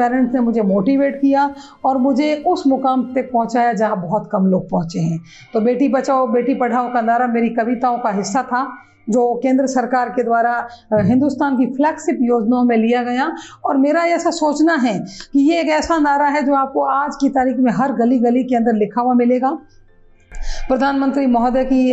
पेरेंट्स 0.08 0.34
ने 0.34 0.40
मुझे 0.40 0.62
मोटिवेट 0.64 1.20
किया 1.20 1.48
और 1.84 1.98
मुझे 1.98 2.34
उस 2.46 2.66
मुकाम 2.66 3.02
तक 3.14 3.30
पहुँचाया 3.32 3.72
जहाँ 3.74 4.00
बहुत 4.02 4.28
कम 4.32 4.46
लोग 4.46 4.68
पहुँचे 4.70 5.00
हैं। 5.00 5.20
तो 5.54 5.60
बेटी 5.60 5.88
बचाओ 5.88 6.26
बेटी 6.26 6.54
पढ़ाओ 6.54 6.92
का 6.92 7.00
नारा 7.00 7.26
मेरी 7.28 7.48
कविताओं 7.54 7.98
का 7.98 8.10
हिस्सा 8.10 8.42
था 8.42 8.66
जो 9.10 9.22
केंद्र 9.34 9.66
सरकार 9.66 10.08
के 10.08 10.22
द्वारा 10.22 10.52
हिंदुस्तान 10.94 11.56
की 11.58 11.66
फ्लैगशिप 11.66 12.18
योजनाओं 12.22 12.64
में 12.64 12.76
लिया 12.76 13.02
गया। 13.02 13.30
और 13.64 13.76
मेरा 13.76 14.04
ऐसा 14.06 14.30
सोचना 14.30 14.74
है 14.74 14.98
कि 15.32 15.40
ये 15.40 15.60
एक 15.60 15.68
ऐसा 15.68 15.98
नारा 15.98 16.26
है 16.28 16.42
जो 16.42 16.54
आपको 16.54 16.82
आज 16.82 17.16
की 17.20 17.28
तारीख 17.28 17.56
में 17.58 17.72
हर 17.72 17.92
गली 17.92 18.18
गली 18.18 18.44
के 18.44 18.56
अंदर 18.56 18.74
लिखा 18.74 19.00
हुआ 19.00 19.14
मिलेगा। 19.14 19.58
प्रधानमंत्री 20.68 21.26
महोदय 21.26 21.64
की 21.64 21.92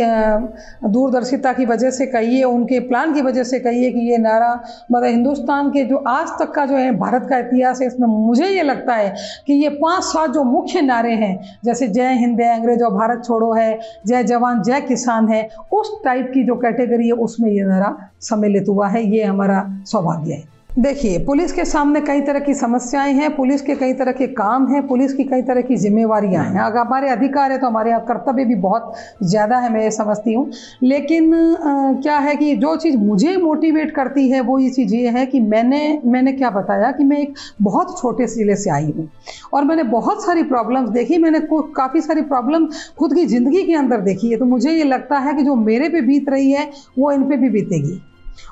दूरदर्शिता 0.86 1.52
की 1.52 1.64
वजह 1.66 1.90
से 1.90 2.06
कहिए, 2.06 2.42
उनके 2.44 2.80
प्लान 2.80 3.14
की 3.14 3.22
वजह 3.22 3.44
से 3.44 3.60
कहिए 3.60 3.90
कि 3.90 4.00
ये 4.10 4.18
नारा 4.18 4.52
मतलब 4.92 5.04
हिंदुस्तान 5.04 5.70
के 5.70 5.84
जो 5.84 5.96
आज 6.08 6.28
तक 6.40 6.52
का 6.54 6.64
जो 6.66 6.76
है 6.76 6.90
भारत 6.96 7.26
का 7.30 7.38
इतिहास 7.38 7.80
है, 7.80 7.86
इसमें 7.86 8.06
मुझे 8.08 8.48
ये 8.48 8.62
लगता 8.62 8.94
है 8.94 9.14
कि 9.46 9.54
ये 9.54 9.68
पाँच 9.76 10.04
सात 10.04 10.30
जो 10.30 10.44
मुख्य 10.44 10.80
नारे 10.80 11.14
हैं, 11.14 11.58
जैसे 11.64 11.88
जय 11.88 12.12
हिंद 12.14 12.40
है 12.40 12.54
अंग्रेज़ों 12.56 12.90
भारत 12.92 13.22
छोड़ो 13.26 13.52
है, 13.52 13.78
जय 14.06 14.24
जवान, 14.24 14.62
जय 14.62 14.80
किसान 14.80 15.28
है, 15.28 15.48
उस 15.72 15.96
टाइप 16.04 16.30
की 16.34 16.44
जो 16.44 16.56
कैटेगरी 16.56 17.06
है, 17.06 17.12
उसमें 17.12 17.50
ये 17.50 17.64
नारा 17.64 17.96
सम्मिलित 18.20 18.68
हुआ 18.68 18.88
है, 18.88 19.06
ये 19.06 19.24
हमारा 19.24 19.64
सौभाग्य 19.86 20.32
है। 20.32 20.55
देखिए 20.76 21.18
पुलिस 21.24 21.52
के 21.52 21.64
सामने 21.64 22.00
कई 22.00 22.20
तरह 22.20 22.40
की 22.40 22.54
समस्याएँ 22.54 23.12
हैं 23.14 23.34
पुलिस 23.36 23.62
के 23.62 23.74
कई 23.74 23.92
तरह 23.94 24.12
के 24.12 24.26
काम 24.30 24.66
हैं 24.68 24.86
पुलिस 24.86 25.12
की 25.12 25.24
कई 25.24 25.42
तरह 25.42 25.60
की 25.60 25.76
जिम्मेवारियाँ 25.76 26.42
हैं। 26.44 26.60
अगर 26.60 26.78
हमारे 26.78 27.08
अधिकार 27.10 27.52
है 27.52 27.58
तो 27.58 27.66
हमारे 27.66 27.90
यहाँ 27.90 28.04
कर्तव्य 28.08 28.44
भी 28.44 28.54
बहुत 28.56 28.92
ज़्यादा 29.22 29.58
है 29.58 29.72
मैं 29.72 29.82
ये 29.82 29.90
समझती 29.90 30.34
हूँ। 30.34 30.50
लेकिन 30.82 31.34
आ, 31.34 31.92
क्या 31.92 32.18
है 32.18 32.34
कि 32.36 32.54
जो 32.56 32.74
चीज़ 32.76 32.96
मुझे 32.96 33.36
मोटिवेट 33.36 33.94
करती 33.96 34.28
है 34.30 34.40
वो 34.40 34.58
ये 34.58 34.70
चीज़ 34.70 34.94
ये 34.94 35.10
है 35.10 35.24
कि 35.26 35.40
मैंने 35.42 36.00
मैंने 36.04 36.32
क्या 36.32 36.50
बताया 36.50 36.90
कि 36.90 37.04
मैं 37.04 37.18
एक 37.18 37.34
बहुत 37.62 37.98
छोटे 38.00 38.26
ज़िले 38.26 38.56
से 38.56 38.70
आई 38.70 38.90
हूँ। 38.96 39.08
और 39.52 39.64
मैंने 39.64 39.82
बहुत 39.90 40.24
सारी 40.24 40.42
प्रॉब्लम्स 40.44 40.90
देखी 40.90 41.18
मैंने 41.18 41.40
काफ़ी 41.52 42.00
सारी 42.00 42.22
प्रॉब्लम 42.24 42.66
खुद 42.98 43.14
की 43.14 43.24
ज़िंदगी 43.26 43.62
के 43.62 43.74
अंदर 43.74 44.00
देखी 44.02 44.30
है। 44.30 44.38
तो 44.38 44.44
मुझे 44.44 44.72
ये 44.72 44.84
लगता 44.84 45.18
है 45.18 45.34
कि 45.34 45.42
जो 45.42 45.54
मेरे 45.62 45.88
पे 45.88 46.00
बीत 46.02 46.28
रही 46.28 46.50
है 46.50 46.70
वो 46.98 47.12
इन 47.12 47.22
पर 47.22 47.36
भी 47.36 47.50
बीतेगी। 47.50 48.00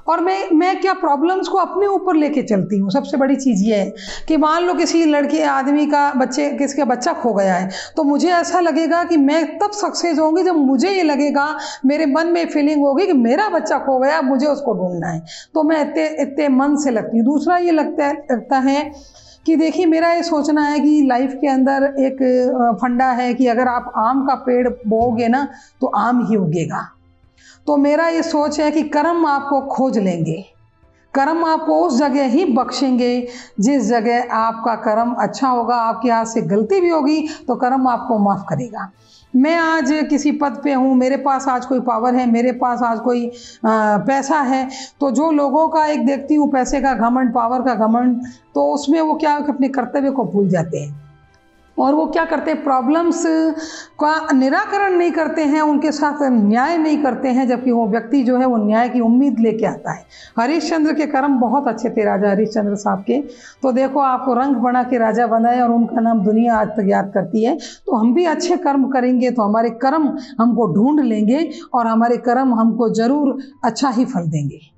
और 0.08 0.20
मैं 0.20 0.50
मैं 0.52 0.80
क्या 0.80 0.92
प्रॉब्लम्स 0.94 1.48
को 1.48 1.58
अपने 1.58 1.86
ऊपर 1.86 2.16
लेके 2.16 2.42
चलती 2.42 2.78
हूँ? 2.78 2.90
सबसे 2.90 3.16
बड़ी 3.16 3.36
चीज़ 3.36 3.64
ये 3.64 3.76
है 3.76 3.92
कि 4.28 4.36
मान 4.36 4.64
लो 4.64 4.74
किसी 4.74 5.04
लड़के, 5.04 5.42
आदमी 5.44 5.86
का 5.86 6.12
बच्चे 6.14 6.50
किसी 6.52 6.76
का 6.76 6.84
बच्चा 6.84 7.12
खो 7.14 7.32
गया 7.34 7.54
है 7.54 7.70
तो 7.96 8.02
मुझे 8.04 8.30
ऐसा 8.30 8.60
लगेगा 8.60 9.02
कि 9.04 9.16
मैं 9.18 9.44
तब 9.58 9.70
सक्सेस 9.74 10.18
होंगी 10.18 10.42
जब 10.42 10.56
मुझे 10.56 10.90
ये 10.90 11.02
लगेगा, 11.02 11.46
मेरे 11.86 12.06
मन 12.06 12.26
में 12.26 12.46
फीलिंग 12.46 12.82
होगी 12.82 13.06
कि 13.06 13.12
मेरा 13.14 13.48
बच्चा 13.48 13.78
खो 13.78 13.98
गया, 13.98 14.20
मुझे 14.22 14.46
उसको 14.46 14.74
ढूंढना 14.74 15.08
है। 15.08 15.22
तो 15.54 15.62
मैं 15.62 15.80
इतने 15.80 16.06
इतने 16.22 16.48
मन 16.50 16.76
से 16.76 16.90
लगती 16.90 17.18
हूँ। 17.18 17.24
दूसरा 17.26 17.56
ये 17.58 17.72
लगता 17.72 18.06
है 18.06 18.12
लगता 18.30 18.58
है 18.60 18.90
कि 19.46 19.56
देखिए, 19.56 19.86
मेरा 19.86 20.12
ये 20.12 20.22
सोचना 20.22 20.62
है 20.62 20.78
कि 20.80 21.00
लाइफ 21.06 21.32
के 21.40 21.48
अंदर 21.48 21.84
एक 22.00 22.22
फंडा 22.82 23.10
है 23.12 23.32
कि 23.34 23.46
अगर 23.46 23.68
आप 23.68 23.92
आम 23.98 24.26
का 24.26 24.34
पेड़ 24.44 24.68
बोओगे 24.68 25.28
ना 25.28 25.46
तो 25.80 25.86
आम 25.86 26.26
ही 26.26 26.36
उगेगा। 26.36 26.88
तो 27.66 27.76
मेरा 27.76 28.08
ये 28.08 28.22
सोच 28.22 28.58
है 28.60 28.70
कि 28.70 28.82
कर्म 28.88 29.26
आपको 29.26 29.60
खोज 29.66 29.98
लेंगे। 29.98 30.44
कर्म 31.14 31.44
आपको 31.44 31.78
उस 31.80 31.96
जगह 31.98 32.24
ही 32.24 32.44
बख्शेंगे 32.44 33.28
जिस 33.60 33.86
जगह 33.88 34.32
आपका 34.32 34.74
कर्म 34.84 35.14
अच्छा 35.18 35.48
होगा 35.48 35.76
आपके 35.76 36.10
हाथ 36.10 36.24
से 36.24 36.42
गलती 36.42 36.80
भी 36.80 36.88
होगी 36.88 37.20
तो 37.48 37.54
कर्म 37.56 37.86
आपको 37.88 38.18
माफ़ 38.18 38.42
करेगा। 38.48 38.90
मैं 39.34 39.54
आज 39.56 39.92
किसी 40.10 40.32
पद 40.32 40.60
पे 40.64 40.72
हूँ 40.72 40.94
मेरे 40.96 41.16
पास 41.16 41.46
आज 41.48 41.66
कोई 41.66 41.80
पावर 41.80 42.14
है 42.14 42.26
मेरे 42.30 42.52
पास 42.52 42.82
आज 42.82 42.98
कोई 43.00 43.26
आ, 43.26 43.96
पैसा 43.98 44.40
है 44.40 44.68
तो 45.00 45.10
जो 45.10 45.30
लोगों 45.30 45.68
का 45.68 45.86
एक 45.86 46.04
देखती 46.06 46.34
हूँ 46.34 46.50
पैसे 46.52 46.80
का 46.80 46.94
घमंड 46.94 47.32
पावर 47.34 47.62
का 47.62 47.74
घमंड 47.86 48.20
तो 48.54 48.66
उसमें 48.72 49.00
वो 49.00 49.14
क्या 49.14 49.34
अपने 49.48 49.68
कर्तव्य 49.68 50.10
को 50.10 50.24
भूल 50.24 50.48
जाते 50.48 50.78
हैं। 50.78 51.03
और 51.78 51.94
वो 51.94 52.06
क्या 52.06 52.24
करते 52.24 52.50
हैं? 52.50 52.62
प्रॉब्लम्स 52.64 53.22
का 54.00 54.32
निराकरण 54.32 54.96
नहीं 54.96 55.10
करते 55.12 55.42
हैं, 55.44 55.60
उनके 55.62 55.92
साथ 55.92 56.22
न्याय 56.24 56.76
नहीं 56.78 57.02
करते 57.02 57.28
हैं, 57.28 57.46
जबकि 57.48 57.70
वो 57.70 57.86
व्यक्ति 57.88 58.22
जो 58.22 58.36
है 58.38 58.46
वो 58.46 58.56
न्याय 58.56 58.88
की 58.88 59.00
उम्मीद 59.00 59.40
लेके 59.40 59.66
आता 59.66 59.92
है। 59.92 60.04
हरिश्चंद्र 60.38 60.92
के 60.92 61.06
कर्म 61.06 61.38
बहुत 61.40 61.68
अच्छे 61.68 61.90
थे 61.90 62.04
राजा 62.04 62.30
हरिश्चंद्र 62.30 62.74
साहब 62.76 63.02
के। 63.02 63.20
तो 63.62 63.72
देखो, 63.72 64.00
आपको 64.00 64.34
रंग 64.34 64.56
बना 64.56 64.82
के 64.82 64.98
राजा 64.98 65.26
बनाए 65.26 65.60
और 65.60 65.72
उनका 65.72 66.00
नाम 66.00 66.24
दुनिया 66.24 66.56
आज 66.56 66.68
तक 66.70 66.86
याद 66.88 67.10
करती 67.14 67.44
है। 67.44 67.56
तो 67.56 67.96
हम 67.96 68.14
भी 68.14 68.24
अच्छे 68.26 68.56
कर्म 68.58 68.88
करेंगे 68.90 69.30
तो 69.30 69.42
हमारे 69.42 69.70
कर्म 69.82 70.08
हमको 70.40 70.66
ढूंढ 70.74 71.00
लेंगे 71.00 71.48
और 71.74 71.86
हमारे 71.86 72.16
कर्म 72.20 72.54
हमको 72.54 72.88
ज़रूर 72.94 73.38
अच्छा 73.64 73.88
ही 73.88 74.04
फल 74.04 74.28
देंगे। 74.28 74.73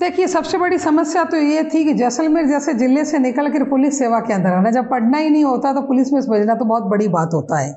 देखिए, 0.00 0.26
सबसे 0.26 0.58
बड़ी 0.58 0.76
समस्या 0.78 1.22
तो 1.24 1.36
ये 1.36 1.62
थी 1.64 1.84
कि 1.84 1.92
जैसलमेर 1.94 2.46
जैसे 2.46 2.72
ज़िले 2.74 3.04
से 3.04 3.18
निकल 3.18 3.48
कर 3.48 3.64
पुलिस 3.70 3.98
सेवा 3.98 4.20
के 4.20 4.32
अंदर 4.32 4.50
आना। 4.50 4.70
जब 4.70 4.88
पढ़ना 4.90 5.18
ही 5.18 5.30
नहीं 5.30 5.44
होता 5.44 5.72
तो 5.72 5.80
पुलिस 5.82 6.12
में 6.12 6.20
बजना 6.28 6.54
तो 6.54 6.64
बहुत 6.64 6.82
बड़ी 6.84 7.08
बात 7.08 7.34
होता 7.34 7.58
है। 7.58 7.72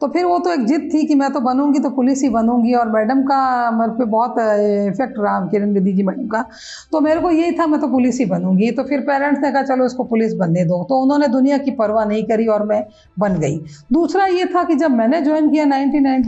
तो 0.00 0.08
फिर 0.08 0.24
वो 0.24 0.38
तो 0.38 0.52
एक 0.52 0.64
जिद 0.66 0.88
थी 0.94 1.04
कि 1.06 1.14
मैं 1.14 1.30
तो 1.32 1.40
बनूँगी 1.40 1.78
तो 1.78 1.90
पुलिस 1.90 2.22
ही 2.22 2.28
बनूँगी 2.28 2.74
और 2.74 2.88
मैडम 2.88 3.22
का 3.22 3.70
मेरे 3.70 3.92
पे 3.92 4.04
बहुत 4.04 4.34
इफ़ेक्ट 4.38 5.14
रहा, 5.18 5.38
किरण 5.46 5.74
बेदी 5.74 5.92
जी 5.92 6.02
मैडम 6.02 6.26
का। 6.26 6.44
तो 6.92 7.00
मेरे 7.00 7.20
को 7.20 7.30
यही 7.30 7.52
था, 7.52 7.66
मैं 7.66 7.80
तो 7.80 7.88
पुलिस 7.88 8.18
ही 8.18 8.24
बनूँगी। 8.24 8.70
तो 8.70 8.82
फिर 8.82 9.00
पेरेंट्स 9.00 9.40
ने 9.42 9.50
कहा, 9.52 9.62
चलो, 9.62 9.86
इसको 9.86 10.04
पुलिस 10.04 10.34
बनने 10.34 10.64
दो। 10.64 10.82
तो 10.84 11.00
उन्होंने 11.02 11.28
दुनिया 11.28 11.58
की 11.58 11.70
परवाह 11.70 12.04
नहीं 12.04 12.24
करी 12.24 12.46
और 12.46 12.66
मैं 12.66 12.84
बन 13.18 13.38
गई। 13.40 13.58
दूसरा 13.92 14.26
ये 14.26 14.44
था 14.44 14.64
कि 14.64 14.74
जब 14.74 14.90
मैंने 14.90 15.20
ज्वाइन 15.20 15.50
किया 15.50 15.64
नाइनटीन 15.64 16.22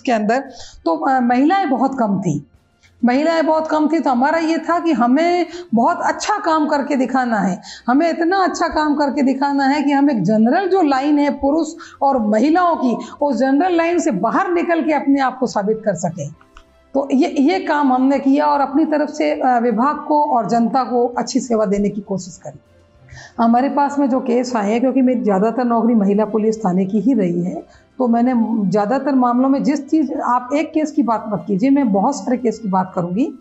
के 0.00 0.12
अंदर 0.12 0.44
तो 0.84 0.98
महिलाएँ 1.22 1.66
बहुत 1.66 1.98
कम 1.98 2.20
थी। 2.20 2.38
महिलाएँ 3.02 3.42
बहुत 3.42 3.68
कम 3.70 3.88
थी 3.88 3.98
तो 4.00 4.10
हमारा 4.10 4.38
ये 4.38 4.58
था 4.58 4.78
कि 4.78 4.92
हमें 4.92 5.46
बहुत 5.74 6.00
अच्छा 6.04 6.38
काम 6.38 6.66
करके 6.66 6.96
दिखाना 6.96 7.38
है। 7.38 7.60
हमें 7.86 8.08
इतना 8.10 8.42
अच्छा 8.44 8.68
काम 8.68 8.94
करके 8.94 9.22
दिखाना 9.22 9.66
है 9.66 9.82
कि 9.82 9.92
हम 9.92 10.10
एक 10.10 10.22
जनरल 10.22 10.68
जो 10.68 10.82
लाइन 10.82 11.18
है, 11.18 11.30
पुरुष 11.30 11.74
और 12.02 12.18
महिलाओं 12.22 12.76
की, 12.76 12.96
उस 13.22 13.36
जनरल 13.36 13.76
लाइन 13.76 13.98
से 13.98 14.10
बाहर 14.10 14.52
निकल 14.52 14.82
के 14.82 14.92
अपने 14.92 15.20
आप 15.20 15.38
को 15.38 15.46
साबित 15.46 15.82
कर 15.84 15.94
सकें। 15.94 16.28
तो 16.94 17.08
ये 17.12 17.28
ये 17.28 17.58
काम 17.60 17.92
हमने 17.92 18.18
किया 18.18 18.46
और 18.46 18.60
अपनी 18.60 18.84
तरफ़ 18.84 19.10
से 19.10 19.34
विभाग 19.60 20.04
को 20.08 20.22
और 20.34 20.48
जनता 20.48 20.84
को 20.84 21.06
अच्छी 21.18 21.40
सेवा 21.40 21.64
देने 21.66 21.88
की 21.88 22.00
कोशिश 22.00 22.36
करी। 22.36 22.58
हमारे 23.38 23.68
पास 23.68 23.98
में 23.98 24.08
जो 24.10 24.20
केस 24.20 24.54
आए 24.56 24.70
हैं, 24.70 24.80
क्योंकि 24.80 25.02
मेरी 25.02 25.22
ज़्यादातर 25.22 25.64
नौकरी 25.64 25.94
महिला 25.94 26.24
पुलिस 26.26 26.64
थाने 26.64 26.84
की 26.86 27.00
ही 27.00 27.14
रही 27.14 27.42
है 27.42 27.62
तो 27.98 28.06
मैंने 28.08 28.32
ज़्यादातर 28.70 29.14
मामलों 29.14 29.48
में 29.48 29.62
जिस 29.62 29.88
चीज़, 29.88 30.12
आप 30.14 30.48
एक 30.54 30.70
केस 30.72 30.90
की 30.92 31.02
बात 31.02 31.24
मत 31.28 31.44
कीजिए, 31.48 31.70
मैं 31.70 31.92
बहुत 31.92 32.16
सारे 32.16 32.36
केस 32.36 32.58
की 32.58 32.68
बात 32.68 32.92
करूँगी 32.94 33.32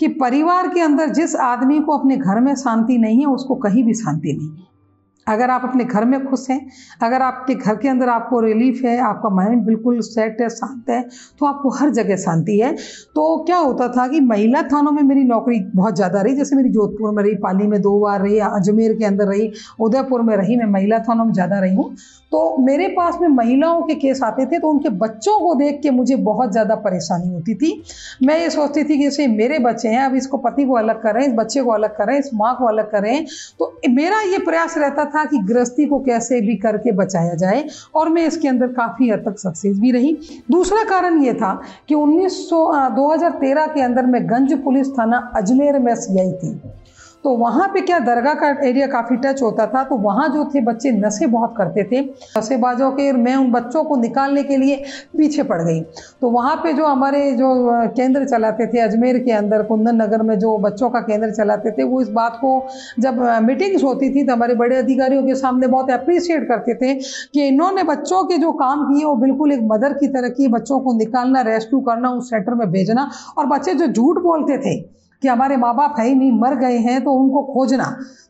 कि 0.00 0.08
परिवार 0.16 0.68
के 0.68 0.80
अंदर 0.80 1.10
जिस 1.12 1.36
आदमी 1.36 1.78
को 1.80 1.96
अपने 1.98 2.16
घर 2.16 2.40
में 2.40 2.54
शांति 2.56 2.98
नहीं 2.98 3.20
है, 3.20 3.26
उसको 3.26 3.54
कहीं 3.56 3.84
भी 3.84 3.94
शांति 3.94 4.32
नहीं 4.32 4.48
है। 4.48 4.70
अगर 5.26 5.50
आप 5.50 5.62
अपने 5.64 5.84
घर 5.84 6.04
में 6.04 6.24
खुश 6.24 6.48
हैं, 6.50 6.60
अगर 7.02 7.22
आपके 7.22 7.54
घर 7.54 7.76
के 7.76 7.88
अंदर 7.88 8.08
आपको 8.08 8.40
रिलीफ 8.40 8.80
है, 8.84 8.98
आपका 9.00 9.28
माइंड 9.30 9.64
बिल्कुल 9.64 10.00
सेट 10.02 10.40
है, 10.40 10.48
शांत 10.50 10.90
है 10.90 11.00
तो 11.40 11.46
आपको 11.46 11.70
हर 11.70 11.90
जगह 11.92 12.16
शांति 12.18 12.58
है। 12.60 12.72
तो 13.14 13.36
क्या 13.44 13.56
होता 13.58 13.88
था 13.88 14.06
कि 14.08 14.20
महिला 14.22 14.62
थानों 14.64 14.92
में 14.92 15.02
मेरी 15.04 15.24
नौकरी 15.24 15.60
बहुत 15.74 15.96
ज़्यादा 15.96 16.22
रही, 16.22 16.34
जैसे 16.34 16.56
मेरी 16.56 16.68
जोधपुर 16.70 17.10
में 17.10 17.22
रही, 17.22 17.34
पाली 17.36 17.66
में 17.66 17.80
दो 17.82 17.98
बार 18.00 18.20
रही, 18.22 18.38
अजमेर 18.40 18.94
के 18.94 19.04
अंदर 19.04 19.26
रही, 19.26 19.50
उदयपुर 19.80 20.22
में 20.22 20.36
रही, 20.36 20.56
मैं 20.56 20.66
महिला 20.68 20.98
थानों 21.00 21.24
में 21.24 21.32
ज़्यादा 21.32 21.58
रही 21.58 21.74
हूँ। 21.74 21.94
तो 22.32 22.56
मेरे 22.60 22.86
पास 22.88 23.18
में 23.20 23.28
महिलाओं 23.28 23.82
के 23.82 23.94
केस 23.96 24.22
आते 24.22 24.44
थे 24.46 24.58
तो 24.58 24.68
उनके 24.68 24.88
बच्चों 24.98 25.38
को 25.40 25.54
देख 25.54 25.80
के 25.82 25.90
मुझे 25.92 26.16
बहुत 26.18 26.52
ज़्यादा 26.52 26.74
परेशानी 26.76 27.28
होती 27.28 27.54
थी। 27.54 27.82
मैं 28.22 28.38
ये 28.40 28.50
सोचती 28.50 28.84
थी 28.84 28.96
कि 28.98 29.04
जैसे 29.04 29.26
मेरे 29.28 29.58
बच्चे 29.60 29.88
हैं, 29.88 30.00
अब 30.00 30.14
इसको 30.16 30.38
पति 30.38 30.64
को 30.64 30.74
अलग 30.74 31.02
करें, 31.02 31.20
इस 31.22 31.32
बच्चे 31.34 31.62
को 31.62 31.70
अलग 31.70 31.96
करें, 31.96 32.18
इस 32.18 32.30
माँ 32.34 32.54
को 32.58 32.66
अलग 32.66 32.90
करें 32.90 33.24
तो 33.58 33.72
मेरा 33.90 34.20
ये 34.22 34.38
प्रयास 34.40 34.76
रहता 34.78 35.04
था 35.14 35.24
कि 35.24 35.38
गृहस्थी 35.38 35.86
को 35.86 35.98
कैसे 35.98 36.40
भी 36.40 36.56
करके 36.56 36.92
बचाया 36.92 37.34
जाए 37.34 37.64
और 37.94 38.08
मैं 38.08 38.26
इसके 38.26 38.48
अंदर 38.48 38.66
काफ़ी 38.72 39.10
हद 39.10 39.18
तक 39.18 39.38
सक्सेस 39.38 39.78
भी 39.78 39.92
रही। 39.92 40.16
दूसरा 40.50 40.84
कारण 40.84 41.22
ये 41.22 41.34
था 41.34 41.60
कि 41.88 41.94
उन्नीस 41.94 42.48
सौ 42.50 42.66
के 42.72 43.80
अंदर 43.80 44.06
मैं 44.06 44.24
गंज 44.30 44.52
पुलिस 44.62 44.88
थाना 44.88 45.18
अजमेर 45.36 45.78
में 45.78 45.94
सी 45.94 46.32
थी। 46.32 46.60
तो 47.24 47.30
वहाँ 47.30 47.66
पे 47.74 47.80
क्या 47.80 47.98
दरगाह 47.98 48.34
का 48.34 48.48
एरिया 48.68 48.86
काफ़ी 48.86 49.16
टच 49.16 49.42
होता 49.42 49.66
था 49.66 49.82
तो 49.84 49.96
वहाँ 49.96 50.28
जो 50.28 50.44
थे 50.44 50.60
बच्चे 50.60 50.90
नशे 50.92 51.26
बहुत 51.26 51.54
करते 51.56 51.84
थे, 51.84 52.00
नशेबाजों 52.38 52.90
के 52.92 53.10
मैं 53.14 53.34
उन 53.36 53.50
बच्चों 53.52 53.82
को 53.84 53.96
निकालने 53.96 54.42
के 54.42 54.56
लिए 54.56 54.76
पीछे 55.18 55.42
पड़ 55.42 55.60
गई। 55.62 55.80
तो 56.20 56.30
वहाँ 56.30 56.56
पे 56.56 56.72
जो 56.72 56.86
हमारे 56.86 57.20
जो 57.32 57.50
केंद्र 57.96 58.24
चलाते 58.24 58.66
थे, 58.66 58.78
अजमेर 58.78 59.18
के 59.18 59.32
अंदर, 59.32 59.62
कुंदन 59.62 60.02
नगर 60.02 60.22
में 60.22 60.38
जो 60.38 60.56
बच्चों 60.58 60.90
का 60.90 61.00
केंद्र 61.00 61.30
चलाते 61.32 61.70
थे, 61.70 61.82
वो 61.82 62.00
इस 62.02 62.08
बात 62.10 62.38
को 62.40 62.66
जब 63.00 63.20
मीटिंग्स 63.42 63.84
होती 63.84 64.10
थी 64.14 64.26
तो 64.26 64.32
हमारे 64.32 64.54
बड़े 64.54 64.76
अधिकारियों 64.76 65.22
के 65.22 65.34
सामने 65.34 65.66
बहुत 65.66 65.90
अप्रिशिएट 65.90 66.48
करते 66.48 66.74
थे 66.74 66.94
कि 66.94 67.46
इन्होंने 67.48 67.82
बच्चों 67.84 68.24
के 68.24 68.38
जो 68.38 68.52
काम 68.54 68.84
किए, 68.84 69.04
वो 69.04 69.14
बिल्कुल 69.16 69.52
एक 69.52 69.60
मदर 69.64 69.92
की 69.92 70.08
तरह 70.08 70.28
की 70.30 70.48
बच्चों 70.48 70.80
को 70.80 70.96
निकालना 70.98 71.40
रेस्क्यू 71.42 71.80
करना, 71.80 72.10
उस 72.10 72.30
सेंटर 72.30 72.54
में 72.54 72.70
भेजना, 72.70 73.10
और 73.38 73.46
बच्चे 73.46 73.74
जो 73.74 73.86
झूठ 73.86 74.22
बोलते 74.22 74.58
थे 74.58 74.80
कि 75.22 75.28
हमारे 75.28 75.56
माँ 75.56 75.74
बाप 75.76 75.94
है 75.98 76.06
ही 76.06 76.14
नहीं, 76.14 76.32
मर 76.32 76.54
गए 76.56 76.78
हैं 76.78 77.02
तो 77.04 77.12
उनको 77.12 77.42
खोजना। 77.52 77.84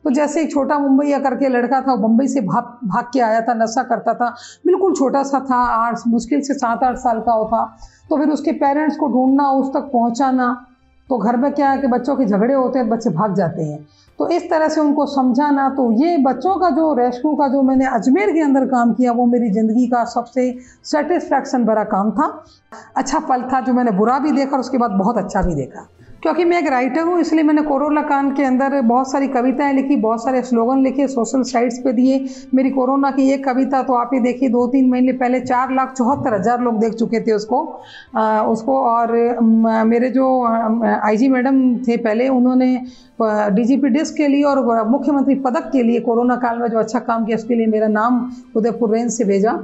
तो 0.05 0.11
जैसे 0.11 0.43
एक 0.43 0.51
छोटा 0.51 0.79
मुंबई 0.79 1.13
करके 1.21 1.49
लड़का 1.49 1.81
था, 1.81 1.93
वो 1.93 2.09
मुंबई 2.09 2.27
से 2.29 2.41
भाग 2.43 2.79
भाग 2.87 3.05
के 3.13 3.21
आया 3.23 3.41
था, 3.41 3.55
नशा 3.55 3.83
करता 3.85 4.15
था। 4.15 4.29
बिल्कुल 4.67 4.95
छोटा 4.95 5.23
सा 5.23 5.41
था, 5.41 5.57
आठ, 5.57 6.01
मुश्किल 6.09 6.41
से 6.43 6.55
सात 6.55 6.85
आठ 6.85 6.97
साल 6.99 7.21
का 7.21 7.33
होता 7.35 7.65
तो 8.11 8.17
फिर 8.17 8.31
उसके 8.31 8.53
पेरेंट्स 8.55 8.97
को 8.97 9.09
ढूंढना, 9.09 9.49
उस 9.51 9.69
तक 9.69 9.91
पहुँचाना। 9.93 10.67
तो 11.09 11.17
घर 11.19 11.37
में 11.37 11.53
क्या 11.53 11.71
है 11.71 11.79
कि 11.79 11.87
बच्चों 11.89 12.17
के 12.17 12.25
झगड़े 12.27 12.55
होते 12.55 12.79
हैं, 12.79 12.89
बच्चे 12.89 13.11
भाग 13.11 13.35
जाते 13.35 13.63
हैं। 13.63 13.79
तो 14.19 14.29
इस 14.29 14.49
तरह 14.51 14.69
से 14.69 14.81
उनको 14.81 15.07
समझाना 15.07 15.69
तो 15.71 15.91
ये 15.95 16.17
बच्चों 16.19 16.55
का 16.57 16.71
जो, 16.71 16.93
रेस्क्यू 16.95 17.35
का 17.37 17.49
जो 17.49 17.63
मैंने 17.63 17.87
अजमेर 17.89 18.33
के 18.33 18.41
अंदर 18.41 18.67
काम 18.67 18.93
किया, 18.93 19.13
वो 19.13 19.27
मेरी 19.27 19.51
ज़िंदगी 19.51 19.87
का 19.87 20.05
सबसे 20.07 20.51
सेटिस्फैक्शन 20.85 21.65
भरा 21.65 21.85
काम 21.87 22.11
था। 22.11 22.29
अच्छा 22.97 23.19
पल 23.21 23.43
था 23.53 23.61
जो 23.61 23.73
मैंने 23.73 23.91
बुरा 23.93 24.19
भी 24.19 24.33
देखा 24.33 24.53
और 24.53 24.61
उसके 24.61 24.79
बाद 24.79 24.91
बहुत 24.93 25.19
अच्छा 25.19 25.43
भी 25.43 25.55
देखा। 25.55 25.89
क्योंकि 26.23 26.45
मैं 26.45 26.59
एक 26.59 26.67
राइटर 26.71 27.03
हूँ 27.03 27.19
इसलिए 27.21 27.43
मैंने 27.43 27.63
कोरोना 27.63 28.03
काल 28.03 28.31
के 28.33 28.43
अंदर 28.45 28.81
बहुत 28.83 29.11
सारी 29.13 29.29
कविताएँ 29.29 29.73
लिखी 29.75 29.95
बहुत 29.99 30.23
सारे 30.25 30.43
स्लोगन 30.43 30.83
लिखे 30.83 31.07
सोशल 31.09 31.43
साइट्स 31.43 31.79
पे 31.79 31.93
दिए। 31.93 32.19
मेरी 32.55 32.71
कोरोना 32.71 33.11
की 33.11 33.29
एक 33.33 33.45
कविता 33.45 33.83
तो 33.83 33.95
आप 33.95 34.11
ही 34.15 34.21
देखिए 34.21 34.49
दो 34.49 34.67
तीन 34.67 34.91
महीने 34.91 35.13
पहले 35.15 35.41
चार 35.41 35.73
लाख 35.75 35.93
चौहत्तर 35.93 36.35
हज़ार 36.35 36.61
लोग 36.61 36.79
देख 36.81 36.95
चुके 36.95 37.21
थे 37.21 37.33
उसको। 37.33 37.59
आ, 38.17 38.43
उसको 38.43 38.79
और 38.81 39.13
मेरे 39.87 40.11
जो 40.11 40.29
आईजी 40.45 41.29
मैडम 41.29 41.59
थे 41.79 41.97
पहले 41.99 42.29
उन्होंने 42.29 42.77
डीजीपी 43.57 43.89
डिस्क 43.91 44.17
के 44.17 44.29
लिए 44.29 44.43
और 44.45 44.87
मुख्यमंत्री 44.89 45.35
पदक 45.41 45.71
के 45.73 45.83
लिए 45.83 46.01
कोरोना 46.03 46.37
काल 46.37 46.59
में 46.59 46.69
जो 46.69 46.79
अच्छा 46.79 46.99
काम 47.01 47.25
किया 47.25 47.37
उसके 47.37 47.55
लिए 47.55 47.67
मेरा 47.67 47.89
नाम 47.91 48.25
उदयपुर 48.57 48.95
रेंज 48.95 49.11
से 49.11 49.25
भेजा। 49.25 49.59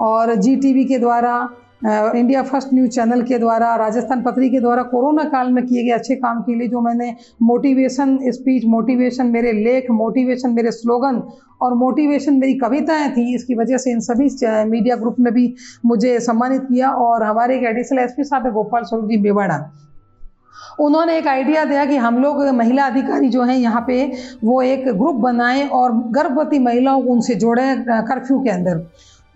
और 0.00 0.34
जीटीवी 0.36 0.84
के 0.84 0.98
द्वारा 0.98 1.36
इंडिया 1.84 2.42
फ़र्स्ट 2.42 2.68
न्यूज़ 2.74 2.90
चैनल 2.90 3.22
के 3.22 3.38
द्वारा, 3.38 3.74
राजस्थान 3.76 4.22
पत्री 4.22 4.48
के 4.50 4.60
द्वारा 4.60 4.82
कोरोना 4.84 5.24
काल 5.24 5.50
में 5.52 5.64
किए 5.66 5.82
गए 5.84 5.90
अच्छे 5.90 6.14
काम 6.16 6.40
के 6.42 6.54
लिए 6.54 6.68
जो 6.68 6.80
मैंने 6.80 7.14
मोटिवेशन 7.42 8.18
स्पीच 8.32 8.64
मोटिवेशन 8.66 9.26
मेरे 9.28 9.52
लेख 9.54 9.90
मोटिवेशन 9.92 10.50
मेरे 10.52 10.70
स्लोगन 10.72 11.22
और 11.62 11.74
मोटिवेशन 11.76 12.34
मेरी 12.34 12.54
कविताएँ 12.58 13.10
थी, 13.10 13.34
इसकी 13.34 13.54
वजह 13.54 13.76
से 13.76 13.90
इन 13.90 14.00
सभी 14.00 14.28
मीडिया 14.70 14.96
ग्रुप 14.96 15.16
में 15.20 15.32
भी 15.34 15.54
मुझे 15.86 16.18
सम्मानित 16.22 16.62
किया 16.62 16.90
और 16.90 17.22
हमारे 17.22 17.56
एक 17.56 17.64
एडिशनल 17.66 17.98
एस 17.98 18.14
पी 18.16 18.24
साहब 18.24 18.46
है, 18.46 18.52
गोपाल 18.52 18.84
स्वरूप 18.84 19.08
जी 19.10 19.16
मेवाड़ा। 19.20 19.64
उन्होंने 20.80 21.16
एक 21.18 21.26
आइडिया 21.28 21.64
दिया 21.64 21.84
कि 21.86 21.96
हम 21.98 22.18
लोग 22.18 22.44
महिला 22.56 22.84
अधिकारी 22.86 23.28
जो 23.28 23.42
हैं, 23.42 23.56
यहाँ 23.56 23.84
पे 23.86 24.04
वो 24.44 24.60
एक 24.62 24.88
ग्रुप 24.88 25.16
बनाएँ 25.22 25.66
और 25.68 25.92
गर्भवती 26.12 26.58
महिलाओं 26.60 27.02
को 27.02 27.12
उनसे 27.12 27.34
जोड़ें 27.36 27.82
कर्फ्यू 27.84 28.38
के 28.40 28.50
अंदर। 28.50 28.86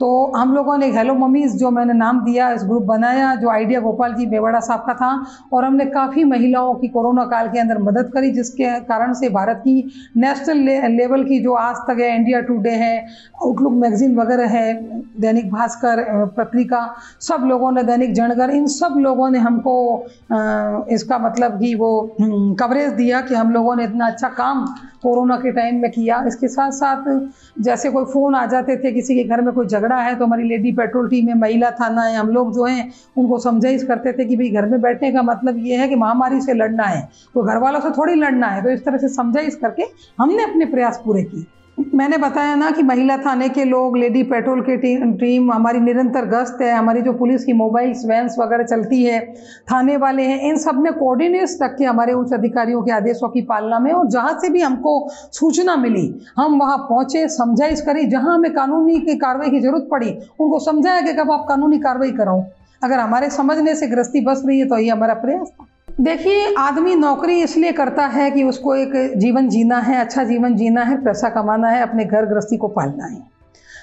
तो 0.00 0.08
हम 0.36 0.54
लोगों 0.54 0.76
ने 0.78 0.86
हेलो 0.92 1.14
मम्मीज 1.14 1.54
जो 1.58 1.70
मैंने 1.70 1.92
नाम 1.92 2.20
दिया 2.24 2.50
इस 2.52 2.64
ग्रुप 2.64 2.82
बनाया 2.82 3.34
जो 3.34 3.48
आइडिया 3.50 3.80
गोपाल 3.80 4.12
जी 4.14 4.26
मेवाड़ा 4.26 4.58
साहब 4.60 4.80
का 4.80 4.94
था 4.94 5.10
और 5.52 5.64
हमने 5.64 5.84
काफ़ी 5.86 6.24
महिलाओं 6.24 6.74
की 6.74 6.88
कोरोना 6.88 7.24
काल 7.24 7.48
के 7.48 7.58
अंदर 7.58 7.78
मदद 7.78 8.10
करी 8.14 8.30
जिसके 8.30 8.68
कारण 8.84 9.12
से 9.12 9.28
भारत 9.28 9.60
की 9.64 9.74
नेशनल 10.16 10.58
ले, 10.58 10.76
लेवल 10.88 11.24
की 11.24 11.38
जो 11.40 11.54
आज 11.54 11.76
तक 11.88 12.00
है 12.00 12.14
इंडिया 12.16 12.40
टुडे 12.40 12.74
है 12.74 12.96
आउटलुक 13.42 13.72
मैगजीन 13.74 14.14
वगैरह 14.16 14.48
है 14.48 14.66
दैनिक 15.20 15.50
भास्कर 15.52 16.04
पत्रिका 16.36 16.84
सब 17.20 17.46
लोगों 17.48 17.72
ने 17.72 17.82
दैनिक 17.82 18.12
जनगण 18.14 18.50
इन 18.50 18.66
सब 18.72 18.94
लोगों 18.98 19.30
ने 19.30 19.38
हमको 19.40 19.76
इसका 20.92 21.18
मतलब 21.18 21.58
कि 21.60 21.74
वो 21.74 21.90
कवरेज 22.60 22.92
दिया 22.92 23.20
कि 23.20 23.34
हम 23.34 23.50
लोगों 23.52 23.76
ने 23.76 23.84
इतना 23.84 24.06
अच्छा 24.06 24.28
काम 24.38 24.66
कोरोना 25.02 25.36
के 25.36 25.52
टाइम 25.52 25.80
में 25.82 25.90
किया। 25.90 26.22
इसके 26.28 26.48
साथ 26.48 26.70
साथ 26.72 27.04
जैसे 27.60 27.90
कोई 27.90 28.04
फ़ोन 28.04 28.34
आ 28.34 28.44
जाते 28.46 28.76
थे, 28.76 28.92
किसी 28.92 29.14
के 29.14 29.24
घर 29.24 29.40
में 29.40 29.52
कोई 29.54 29.66
झगड़ा 29.66 29.96
है 29.98 30.14
तो 30.14 30.24
हमारी 30.24 30.48
लेडी 30.48 30.72
पेट्रोल 30.72 31.08
टीम 31.08 31.28
है 31.28 31.38
महिला 31.38 31.70
थाना 31.72 32.02
है, 32.02 32.16
हम 32.16 32.30
लोग 32.30 32.54
जो 32.54 32.64
हैं, 32.64 32.90
उनको 33.16 33.38
समझाइश 33.40 33.84
करते 33.84 34.12
थे 34.12 34.24
कि 34.24 34.36
भाई 34.36 34.48
घर 34.50 34.66
में 34.66 34.80
बैठने 34.80 35.12
का 35.12 35.22
मतलब 35.24 35.64
ये 35.66 35.76
है 35.76 35.88
कि 35.88 35.96
महामारी 35.96 36.40
से 36.40 36.54
लड़ना 36.54 36.84
है 36.84 37.08
तो 37.34 37.42
घर 37.42 37.58
वालों 37.58 37.80
से 37.80 37.90
थोड़ी 37.90 38.14
लड़ना 38.14 38.46
है 38.48 38.62
तो 38.62 38.70
इस 38.70 38.84
तरह 38.84 38.98
से 38.98 39.08
समझाइश 39.10 39.54
करके 39.54 39.84
हमने 40.18 40.42
अपने 40.44 40.64
प्रयास 40.66 41.00
पूरे 41.04 41.22
किए। 41.24 41.46
मैंने 41.78 42.16
बताया 42.18 42.54
ना 42.54 42.70
कि 42.70 42.82
महिला 42.82 43.16
थाने 43.16 43.48
के 43.48 43.64
लोग, 43.64 43.96
लेडी 43.96 44.22
पेट्रोल 44.22 44.60
की 44.60 44.76
टीम 44.76 45.12
टीम 45.12 45.52
हमारी 45.52 45.80
निरंतर 45.80 46.24
गश्त 46.24 46.62
है, 46.62 46.72
हमारी 46.72 47.02
जो 47.02 47.12
पुलिस 47.12 47.44
की 47.44 47.52
मोबाइल 47.52 47.92
वैन्स 48.06 48.38
वगैरह 48.38 48.64
चलती 48.64 49.02
है, 49.04 49.20
थाने 49.72 49.96
वाले 49.96 50.22
हैं, 50.22 50.40
इन 50.40 50.56
सबने 50.58 50.90
कोऑर्डिनेट्स 50.90 51.58
रख 51.62 51.76
के 51.78 51.84
हमारे 51.84 52.12
उच्च 52.12 52.32
अधिकारियों 52.32 52.82
के 52.82 52.92
आदेशों 52.92 53.28
की 53.28 53.42
पालना 53.42 53.78
में 53.78 53.92
और 53.92 54.08
जहाँ 54.08 54.38
से 54.40 54.48
भी 54.48 54.60
हमको 54.60 55.08
सूचना 55.10 55.76
मिली, 55.76 56.06
हम 56.36 56.58
वहाँ 56.60 56.78
पहुँचे, 56.80 57.26
समझाइश 57.28 57.80
करी, 57.80 58.06
जहाँ 58.06 58.34
हमें 58.34 58.52
कानूनी 58.54 58.98
की 59.00 59.16
कार्रवाई 59.16 59.50
की 59.50 59.60
ज़रूरत 59.60 59.88
पड़ी, 59.90 60.10
उनको 60.40 60.58
समझाया 60.58 61.00
कि 61.00 61.12
कब 61.12 61.30
आप 61.30 61.46
कानूनी 61.48 61.78
कार्रवाई 61.78 62.12
कराओ। 62.12 62.44
अगर 62.82 62.98
हमारे 62.98 63.30
समझने 63.30 63.74
से 63.74 63.86
गृहस्थी 63.86 64.20
बस 64.20 64.42
रही 64.46 64.58
है 64.58 64.68
तो 64.68 64.78
ये 64.78 64.90
हमारा 64.90 65.14
प्रयास 65.14 65.48
था। 65.50 65.66
देखिए, 66.00 66.54
आदमी 66.58 66.94
नौकरी 66.94 67.42
इसलिए 67.42 67.72
करता 67.72 68.06
है 68.06 68.30
कि 68.30 68.42
उसको 68.42 68.74
एक 68.74 69.12
जीवन 69.16 69.48
जीना 69.48 69.78
है 69.78 70.00
अच्छा 70.00 70.24
जीवन 70.24 70.54
जीना 70.54 70.82
है, 70.82 71.04
पैसा 71.04 71.28
कमाना 71.28 71.68
है, 71.68 71.82
अपने 71.82 72.04
घर 72.04 72.26
गृहस्थी 72.26 72.56
को 72.56 72.68
पालना 72.68 73.04
है। 73.04 73.22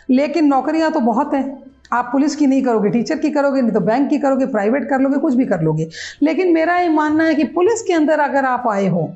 लेकिन 0.10 0.46
नौकरियाँ 0.46 0.92
तो 0.92 1.00
बहुत 1.00 1.34
हैं। 1.34 1.64
आप 1.94 2.10
पुलिस 2.12 2.36
की 2.36 2.48
नहीं 2.48 2.64
करोगे, 2.64 2.90
टीचर 2.90 3.18
की 3.18 3.30
करोगे, 3.30 3.62
नहीं 3.62 3.72
तो 3.72 3.80
बैंक 3.80 4.10
की 4.10 4.18
करोगे, 4.18 4.46
प्राइवेट 4.46 4.90
कर 4.90 5.00
लोगे, 5.00 5.18
कुछ 5.18 5.34
भी 5.34 5.46
कर 5.46 5.62
लोगे। 5.62 5.90
लेकिन 6.24 6.54
मेरा 6.54 6.78
ये 6.78 6.90
मानना 6.90 7.24
है 7.24 7.36
कि 7.36 7.44
पुलिस 7.44 7.82
के 7.82 7.94
अंदर 7.94 8.20
अगर 8.20 8.46
आप 8.46 8.64
आए 8.68 8.88
हो 8.88 9.14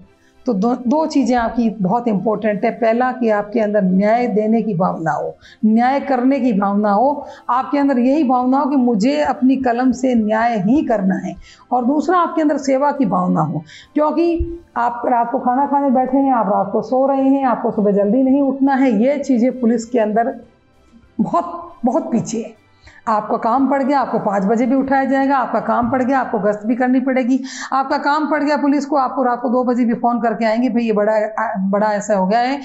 तो 0.50 0.54
दो 0.54 0.74
दो 0.88 1.06
चीज़ें 1.06 1.36
आपकी 1.38 1.70
बहुत 1.70 2.08
इंपॉर्टेंट 2.08 2.64
है। 2.66 2.72
पहला 2.72 3.12
कि 3.12 3.30
आपके 3.30 3.60
अंदर 3.60 3.82
न्याय 3.82 4.28
देने 4.28 4.62
की 4.62 4.74
भावना 4.74 5.12
हो, 5.12 5.36
न्याय 5.66 6.00
करने 6.00 6.40
की 6.40 6.54
भावना 6.54 6.92
हो। 6.92 7.26
आपके 7.50 7.78
अंदर 7.78 8.00
यही 8.00 8.24
भावना 8.24 8.60
हो 8.60 8.70
कि 8.70 8.76
मुझे 8.76 9.20
अपनी 9.22 9.56
कलम 9.56 9.92
से 9.92 10.16
न्याय 10.16 10.58
ही 10.60 10.82
करना 10.82 11.16
है। 11.16 11.36
और 11.72 11.86
दूसरा, 11.86 12.20
आपके 12.20 12.42
अंदर 12.42 12.58
सेवा 12.58 12.92
की 12.92 13.06
भावना 13.06 13.42
हो। 13.42 13.64
क्योंकि 13.94 14.60
आप 14.78 15.02
रात 15.06 15.32
को 15.32 15.40
खाना 15.40 15.66
खाने 15.66 15.90
बैठे 15.90 16.18
हैं, 16.18 16.34
आप 16.34 16.48
रात 16.48 16.70
को 16.72 16.82
सो 16.82 17.06
रहे 17.08 17.30
हैं, 17.30 17.44
आपको 17.46 17.72
सुबह 17.72 17.92
जल्दी 17.92 18.24
नहीं 18.24 18.42
उठना 18.42 18.76
है, 18.76 18.92
ये 19.04 19.18
चीज़ें 19.20 19.60
पुलिस 19.60 19.86
के 19.86 20.00
अंदर 20.00 20.36
बहुत 21.22 21.74
बहुत 21.86 22.12
पीछे 22.12 22.38
है। 22.38 22.69
आपका 23.08 23.38
काम 23.38 23.70
पड़ 23.70 23.82
गया, 23.84 24.00
आपको 24.00 24.20
पाँच 24.20 24.44
बजे 24.44 24.66
भी 24.66 24.76
उठाया 24.76 25.04
जाएगा, 25.04 25.38
आपका 25.38 25.60
काम 25.60 25.92
पड़ 25.92 26.02
गया, 26.04 26.20
आपको 26.20 26.40
गश्त 26.40 26.66
भी 26.66 26.76
करनी 26.76 27.00
पड़ेगी। 27.00 27.40
आपका 27.74 27.98
काम 27.98 28.30
पड़ 28.32 28.44
गया, 28.44 28.58
पुलिस 28.58 28.86
को 28.86 28.96
आपको 28.96 29.24
रात 29.24 29.42
को 29.42 29.50
दो 29.50 29.64
बजे 29.64 29.86
भी 29.86 29.94
फ़ोन 29.94 30.20
करके 30.22 30.46
आएँगे, 30.46 30.70
भाई 30.70 30.84
ये 30.84 30.94
बड़ा 30.94 31.14
बड़ा 31.70 31.94
ऐसा 31.94 32.16
हो 32.16 32.28
गया 32.28 32.40
है। 32.40 32.62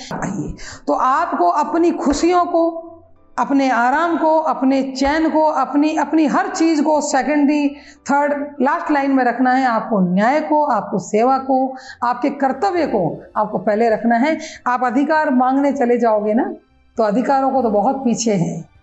तो 0.87 0.93
आपको 0.93 1.49
अपनी 1.49 1.91
खुशियों 1.91 2.45
को, 2.45 2.91
अपने 3.39 3.69
आराम 3.71 4.17
को, 4.17 4.37
अपने 4.39 4.83
चैन 4.83 5.29
को, 5.31 5.45
अपनी 5.45 5.97
अपनी 5.97 6.27
हर 6.27 6.49
चीज़ 6.49 6.83
को 6.83 7.01
सेकेंडरी 7.01 7.69
थर्ड 8.11 8.63
लास्ट 8.63 8.91
लाइन 8.91 9.11
में 9.11 9.25
रखना 9.25 9.53
है। 9.53 9.67
आपको 9.67 10.01
न्याय 10.01 10.41
को, 10.41 10.63
आपको 10.65 10.99
सेवा 10.99 11.39
को, 11.39 11.75
आपके 12.05 12.31
कर्तव्य 12.31 12.87
को 12.87 13.03
आपको 13.37 13.59
पहले 13.59 13.91
रखना 13.91 14.17
है। 14.17 14.39
आप 14.67 14.85
अधिकार 14.85 15.31
मांगने 15.31 15.73
चले 15.73 15.99
जाओगे 15.99 16.35
ना 16.35 16.53
तो 16.97 17.03
अधिकारों 17.03 17.51
को 17.51 17.63
तो 17.63 17.71
बहुत 17.71 17.97
पीछे 17.97 18.35
हैं। 18.35 18.74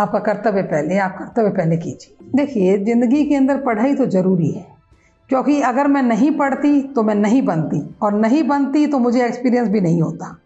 आपका 0.00 0.18
कर्तव्य 0.22 0.62
पहले, 0.64 0.98
आप 0.98 1.16
कर्तव्य 1.18 1.50
पहले 1.52 1.76
कीजिए। 1.76 2.28
देखिए, 2.36 2.76
ज़िंदगी 2.84 3.24
के 3.24 3.34
अंदर 3.34 3.60
पढ़ाई 3.62 3.94
तो 3.94 4.06
ज़रूरी 4.08 4.50
है, 4.50 4.66
क्योंकि 5.30 5.60
अगर 5.62 5.88
मैं 5.88 6.02
नहीं 6.02 6.30
पढ़ती 6.32 6.80
तो 6.88 7.02
मैं 7.02 7.14
नहीं 7.16 7.42
बनती, 7.44 7.82
और 8.02 8.14
नहीं 8.14 8.42
बनती 8.44 8.86
तो 8.86 8.98
मुझे 8.98 9.24
एक्सपीरियंस 9.26 9.68
भी 9.68 9.80
नहीं 9.80 10.00
होता। 10.02 10.36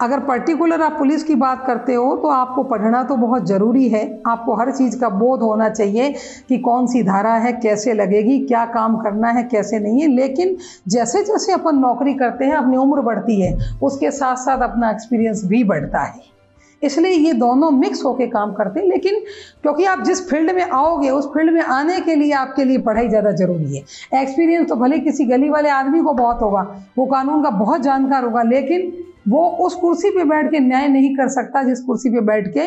अगर 0.00 0.20
पर्टिकुलर 0.20 0.82
आप 0.82 0.92
पुलिस 0.92 1.22
की 1.24 1.34
बात 1.34 1.62
करते 1.66 1.94
हो 1.94 2.16
तो 2.16 2.28
आपको 2.28 2.62
पढ़ना 2.64 3.02
तो 3.02 3.16
बहुत 3.16 3.46
ज़रूरी 3.46 3.88
है। 3.88 4.02
आपको 4.28 4.54
हर 4.54 4.70
चीज़ 4.72 4.98
का 5.00 5.08
बोध 5.10 5.42
होना 5.42 5.68
चाहिए 5.68 6.10
कि 6.48 6.58
कौन 6.58 6.86
सी 6.86 7.02
धारा 7.02 7.34
है, 7.34 7.52
कैसे 7.54 7.92
लगेगी, 7.92 8.38
क्या 8.40 8.64
काम 8.66 8.96
करना 8.96 9.28
है, 9.28 9.42
कैसे 9.44 9.78
नहीं 9.78 10.00
है। 10.00 10.08
लेकिन 10.08 10.56
जैसे 10.88 11.22
जैसे 11.24 11.52
अपन 11.52 11.78
नौकरी 11.78 12.14
करते 12.14 12.44
हैं, 12.44 12.54
अपनी 12.54 12.76
उम्र 12.76 13.02
बढ़ती 13.02 13.40
है, 13.40 13.56
उसके 13.82 14.10
साथ 14.10 14.36
साथ 14.38 14.62
अपना 14.62 14.90
एक्सपीरियंस 14.90 15.44
भी 15.44 15.64
बढ़ता 15.64 16.02
है। 16.02 16.33
इसलिए 16.84 17.12
ये 17.12 17.32
दोनों 17.34 17.70
मिक्स 17.72 18.04
होके 18.04 18.26
काम 18.26 18.52
करते 18.54 18.80
हैं। 18.80 18.86
लेकिन 18.88 19.18
क्योंकि 19.62 19.84
आप 19.84 20.02
जिस 20.04 20.28
फ़ील्ड 20.30 20.50
में 20.50 20.62
आओगे, 20.62 21.10
उस 21.10 21.26
फ़ील्ड 21.26 21.52
में 21.52 21.60
आने 21.60 22.00
के 22.00 22.14
लिए 22.14 22.32
आपके 22.34 22.64
लिए 22.64 22.78
पढ़ाई 22.80 23.08
ज़्यादा 23.08 23.30
ज़रूरी 23.32 23.76
है। 23.76 24.22
एक्सपीरियंस 24.22 24.68
तो 24.68 24.76
भले 24.76 24.98
किसी 25.00 25.24
गली 25.24 25.48
वाले 25.50 25.68
आदमी 25.70 26.00
को 26.02 26.12
बहुत 26.14 26.42
होगा, 26.42 26.62
वो 26.98 27.06
कानून 27.06 27.42
का 27.42 27.50
बहुत 27.52 27.80
जानकार 27.80 28.24
होगा, 28.24 28.42
लेकिन 28.42 28.92
वो 29.28 29.46
उस 29.60 29.74
कुर्सी 29.74 30.10
पे 30.10 30.24
बैठ 30.24 30.50
के 30.50 30.58
न्याय 30.60 30.88
नहीं 30.88 31.14
कर 31.16 31.28
सकता 31.30 31.62
जिस 31.62 31.80
कुर्सी 31.80 32.10
पे 32.10 32.20
बैठ 32.22 32.52
के 32.54 32.60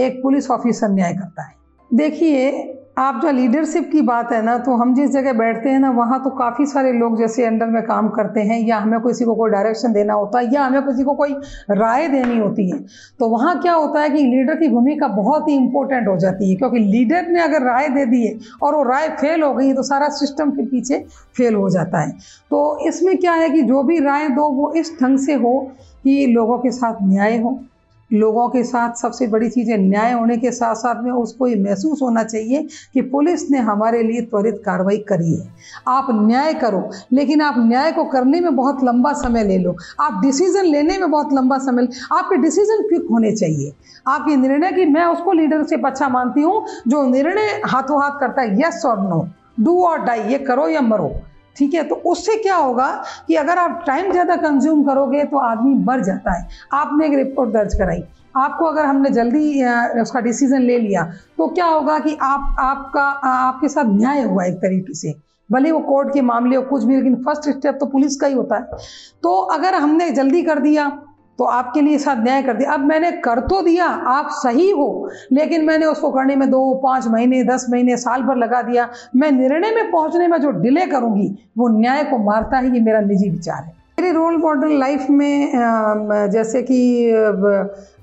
एक 0.00 0.22
पुलिस 0.22 0.50
ऑफिसर 0.50 0.88
न्याय 0.88 1.12
करता 1.14 1.42
है। 1.42 1.54
देखिए 1.90 2.50
आप 2.98 3.20
जो 3.22 3.30
लीडरशिप 3.30 3.88
की 3.92 4.00
बात 4.02 4.32
है 4.32 4.40
ना 4.42 4.56
तो 4.58 4.76
हम 4.76 4.94
जिस 4.94 5.10
जगह 5.10 5.32
बैठते 5.32 5.68
हैं 5.68 5.78
ना, 5.80 5.90
वहाँ 5.90 6.18
तो 6.24 6.30
काफ़ी 6.30 6.64
सारे 6.66 6.92
लोग 6.92 7.18
जैसे 7.18 7.44
अंडर 7.46 7.66
में 7.66 7.82
काम 7.82 8.08
करते 8.08 8.40
हैं, 8.40 8.58
या 8.60 8.78
हमें 8.78 8.98
किसी 9.00 9.24
को 9.24 9.34
कोई 9.34 9.50
डायरेक्शन 9.50 9.92
देना 9.92 10.14
होता 10.14 10.38
है, 10.38 10.52
या 10.54 10.64
हमें 10.64 10.82
किसी 10.82 11.04
को 11.04 11.14
कोई 11.14 11.32
राय 11.72 12.08
देनी 12.08 12.38
होती 12.38 12.68
है। 12.70 12.78
तो 13.20 13.28
वहाँ 13.28 13.58
क्या 13.60 13.74
होता 13.74 14.00
है 14.00 14.10
कि 14.10 14.22
लीडर 14.22 14.54
की 14.54 14.68
भूमिका 14.68 15.08
बहुत 15.08 15.48
ही 15.48 15.54
इंपॉर्टेंट 15.54 16.08
हो 16.08 16.16
जाती 16.16 16.50
है, 16.50 16.56
क्योंकि 16.56 16.78
लीडर 16.78 17.28
ने 17.28 17.42
अगर 17.42 17.62
राय 17.62 17.88
दे 17.88 18.06
दी 18.06 18.26
है 18.26 18.36
और 18.62 18.74
वो 18.74 18.82
राय 18.82 19.08
फेल 19.10 19.42
हो 19.42 19.54
गई 19.54 19.72
तो 19.72 19.82
सारा 19.82 20.08
सिस्टम 20.08 20.50
फिर 20.50 20.66
पीछे 20.66 20.98
फेल 21.36 21.54
हो 21.54 21.70
जाता 21.70 22.00
है। 22.00 22.10
तो 22.50 22.88
इसमें 22.88 23.16
क्या 23.18 23.32
है 23.32 23.50
कि 23.50 23.62
जो 23.62 23.82
भी 23.82 23.98
राय 24.00 24.28
दो, 24.28 24.48
वो 24.50 24.72
इस 24.72 24.96
ढंग 25.02 25.18
से 25.18 25.34
हो 25.36 25.58
कि 26.04 26.26
लोगों 26.26 26.58
के 26.58 26.70
साथ 26.70 27.02
न्याय 27.02 27.38
हो 27.38 27.58
लोगों 28.10 28.48
के 28.48 28.62
साथ 28.64 28.94
सबसे 28.94 29.26
बड़ी 29.26 29.48
चीज़ 29.50 29.70
है, 29.70 29.76
न्याय 29.78 30.12
होने 30.12 30.36
के 30.36 30.50
साथ 30.50 30.74
साथ 30.74 31.02
में 31.04 31.10
उसको 31.12 31.46
ये 31.46 31.56
महसूस 31.56 32.02
होना 32.02 32.22
चाहिए 32.24 32.66
कि 32.94 33.02
पुलिस 33.02 33.50
ने 33.50 33.58
हमारे 33.58 34.02
लिए 34.02 34.20
त्वरित 34.20 34.62
कार्रवाई 34.66 34.98
करी 34.98 35.34
है। 35.34 35.48
आप 35.88 36.06
न्याय 36.12 36.54
करो, 36.54 36.82
लेकिन 37.12 37.40
आप 37.40 37.54
न्याय 37.58 37.92
को 37.92 38.04
करने 38.04 38.40
में 38.40 38.56
बहुत 38.56 38.84
लंबा 38.84 39.12
समय 39.12 39.44
ले 39.44 39.58
लो। 39.58 39.76
आप 40.00 40.20
डिसीज़न 40.22 40.64
लेने 40.64 40.98
में 40.98 41.10
बहुत 41.10 41.32
लंबा 41.32 41.58
समय 41.58 41.88
आपके 42.12 42.36
डिसीज़न 42.36 42.82
क्विक 42.82 43.06
होने 43.10 43.32
चाहिए। 43.36 43.72
आपके 44.06 44.36
निर्णय 44.36 44.72
की 44.72 44.84
मैं 44.84 45.04
उसको 45.04 45.32
लीडरशिप 45.32 45.86
अच्छा 45.86 46.08
मानती 46.08 46.42
हूँ, 46.42 46.64
जो 46.88 47.06
निर्णय 47.06 47.60
हाथों 47.66 48.02
हाथ 48.02 48.20
करता 48.20 48.42
है 48.42 48.60
यस 48.60 48.82
और 48.86 49.00
नो 49.08 49.26
डू 49.60 49.82
और 49.84 50.04
डाई 50.04 50.20
ये 50.22 50.38
करो 50.38 50.68
या 50.68 50.80
मरो। 50.80 51.10
ठीक 51.58 51.74
है? 51.74 51.82
तो 51.84 51.94
उससे 52.06 52.36
क्या 52.36 52.56
होगा 52.56 52.90
कि 53.28 53.34
अगर 53.36 53.58
आप 53.58 53.82
टाइम 53.86 54.10
ज़्यादा 54.12 54.36
कंज्यूम 54.38 54.82
करोगे 54.84 55.24
तो 55.24 55.38
आदमी 55.40 55.74
बढ़ 55.84 56.00
जाता 56.00 56.32
है। 56.32 56.48
आपने 56.74 57.06
एक 57.06 57.14
रिपोर्ट 57.16 57.50
दर्ज 57.50 57.74
कराई। 57.74 58.02
आपको 58.36 58.64
अगर 58.64 58.84
हमने 58.84 59.10
जल्दी 59.10 59.64
उसका 60.00 60.20
डिसीज़न 60.20 60.62
ले 60.62 60.78
लिया 60.78 61.02
तो 61.38 61.46
क्या 61.48 61.66
होगा 61.66 61.98
कि 61.98 62.16
आप, 62.22 62.56
आपका 62.60 63.02
आपके 63.28 63.68
साथ 63.68 63.84
न्याय 63.88 64.22
हुआ 64.22 64.44
एक 64.44 64.56
तरीके 64.56 64.94
से। 64.94 65.14
भले 65.50 65.70
वो 65.72 65.78
कोर्ट 65.80 66.12
के 66.14 66.20
मामले 66.22 66.56
हो 66.56 66.62
कुछ 66.62 66.82
भी, 66.84 66.96
लेकिन 66.96 67.14
फ़र्स्ट 67.16 67.48
स्टेप 67.50 67.76
तो 67.80 67.86
पुलिस 67.86 68.16
का 68.16 68.26
ही 68.26 68.34
होता 68.34 68.56
है। 68.56 68.78
तो 69.22 69.36
अगर 69.52 69.74
हमने 69.74 70.10
जल्दी 70.10 70.42
कर 70.42 70.58
दिया 70.58 70.88
तो 71.38 71.44
आपके 71.44 71.80
लिए 71.80 71.98
साथ 71.98 72.22
न्याय 72.24 72.42
कर 72.42 72.54
दिया 72.54 72.72
अब 72.72 72.84
मैंने 72.86 73.10
कर 73.20 73.40
तो 73.40 73.60
दिया, 73.62 73.86
आप 73.86 74.28
सही 74.34 74.70
हो, 74.70 75.08
लेकिन 75.32 75.64
मैंने 75.64 75.86
उसको 75.86 76.10
करने 76.10 76.36
में 76.36 76.48
दो, 76.50 76.74
पाँच 76.74 77.06
महीने, 77.06 77.42
दस 77.44 77.66
महीने, 77.70 77.96
साल 77.96 78.22
भर 78.22 78.36
लगा 78.36 78.62
दिया। 78.62 78.88
मैं 79.16 79.30
निर्णय 79.32 79.70
में 79.74 79.90
पहुँचने 79.90 80.28
में 80.28 80.38
जो 80.38 80.50
डिले 80.52 80.86
करूँगी, 80.86 81.28
वो 81.58 81.68
न्याय 81.70 82.04
को 82.04 82.18
मारता 82.24 82.58
है 82.58 82.74
ये 82.74 82.80
मेरा 82.80 83.00
निजी 83.00 83.30
विचार 83.30 83.62
है। 83.62 83.76
मेरे 83.98 84.12
रोल 84.12 84.36
मॉडल 84.36 84.78
लाइफ 84.78 85.06
में 85.10 85.52
जैसे 86.32 86.62
कि 86.62 87.10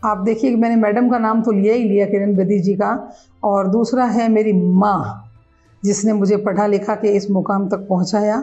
आप 0.06 0.18
देखिए 0.18 0.50
कि 0.50 0.56
मैंने 0.56 0.76
मैडम 0.76 1.10
का 1.10 1.18
नाम 1.20 1.42
तो 1.42 1.52
लिया 1.52 1.74
ही 1.74 1.84
लिया, 1.84 2.06
किरण 2.06 2.36
बेदी 2.36 2.60
जी 2.60 2.74
का, 2.76 3.14
और 3.44 3.68
दूसरा 3.68 4.06
है 4.06 4.28
मेरी 4.30 4.54
माँ। 4.54 5.25
जिसने 5.86 6.14
मुझे 6.14 6.38
पढ़ा 6.38 6.68
लिखा 6.68 6.96
के 6.96 7.16
इस 7.18 7.30
मुकाम 7.32 7.68
तक 7.70 7.86
पहुँचाया। 7.90 8.38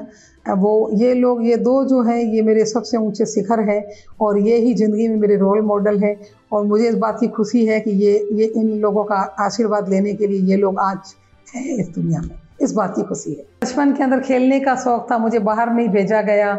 वो, 0.46 0.90
ये 0.94 1.14
लोग, 1.14 1.44
ये 1.46 1.56
दो 1.56 1.84
जो 1.84 2.02
हैं, 2.02 2.18
ये 2.24 2.42
मेरे 2.42 2.64
सबसे 2.64 2.96
ऊँचे 2.98 3.26
शिखर 3.26 3.60
है 3.70 3.80
और 4.20 4.38
ये 4.38 4.56
ही 4.56 4.74
ज़िंदगी 4.74 5.08
में 5.08 5.16
मेरे 5.16 5.36
रोल 5.36 5.60
मॉडल 5.62 5.98
है 5.98 6.16
और 6.52 6.64
मुझे 6.66 6.88
इस 6.88 6.94
बात 6.96 7.20
की 7.20 7.28
खुशी 7.30 7.64
है 7.66 7.80
कि 7.80 7.90
ये 8.04 8.18
ये 8.32 8.52
इन 8.56 8.70
लोगों 8.80 9.04
का 9.04 9.16
आशीर्वाद 9.40 9.88
लेने 9.88 10.14
के 10.14 10.26
लिए 10.26 10.40
ये 10.50 10.56
लोग 10.56 10.78
आज 10.80 11.14
हैं 11.54 11.78
इस 11.78 11.88
दुनिया 11.88 12.20
में। 12.20 12.41
इस 12.62 12.72
बात 12.72 12.92
की 12.96 13.02
खुशी 13.02 13.30
है। 13.30 13.44
बचपन 13.62 13.92
के 13.92 14.02
अंदर 14.02 14.20
खेलने 14.20 14.58
का 14.60 14.74
शौक 14.76 15.06
था, 15.10 15.18
मुझे 15.18 15.38
बाहर 15.40 15.72
नहीं 15.72 15.88
भेजा 15.88 16.20
गया 16.22 16.52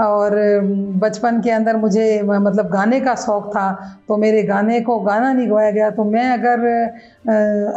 और 0.00 0.36
बचपन 1.00 1.40
के 1.40 1.50
अंदर 1.50 1.76
मुझे 1.76 2.22
मतलब 2.24 2.68
गाने 2.70 3.00
का 3.00 3.14
शौक 3.16 3.48
था 3.50 3.70
तो 4.08 4.16
मेरे 4.16 4.42
गाने 4.42 4.80
को 4.80 4.98
गाना 5.00 5.32
नहीं 5.32 5.48
गवाया 5.48 5.70
गया। 5.70 5.90
तो 5.90 6.04
मैं 6.04 6.28
अगर 6.30 6.66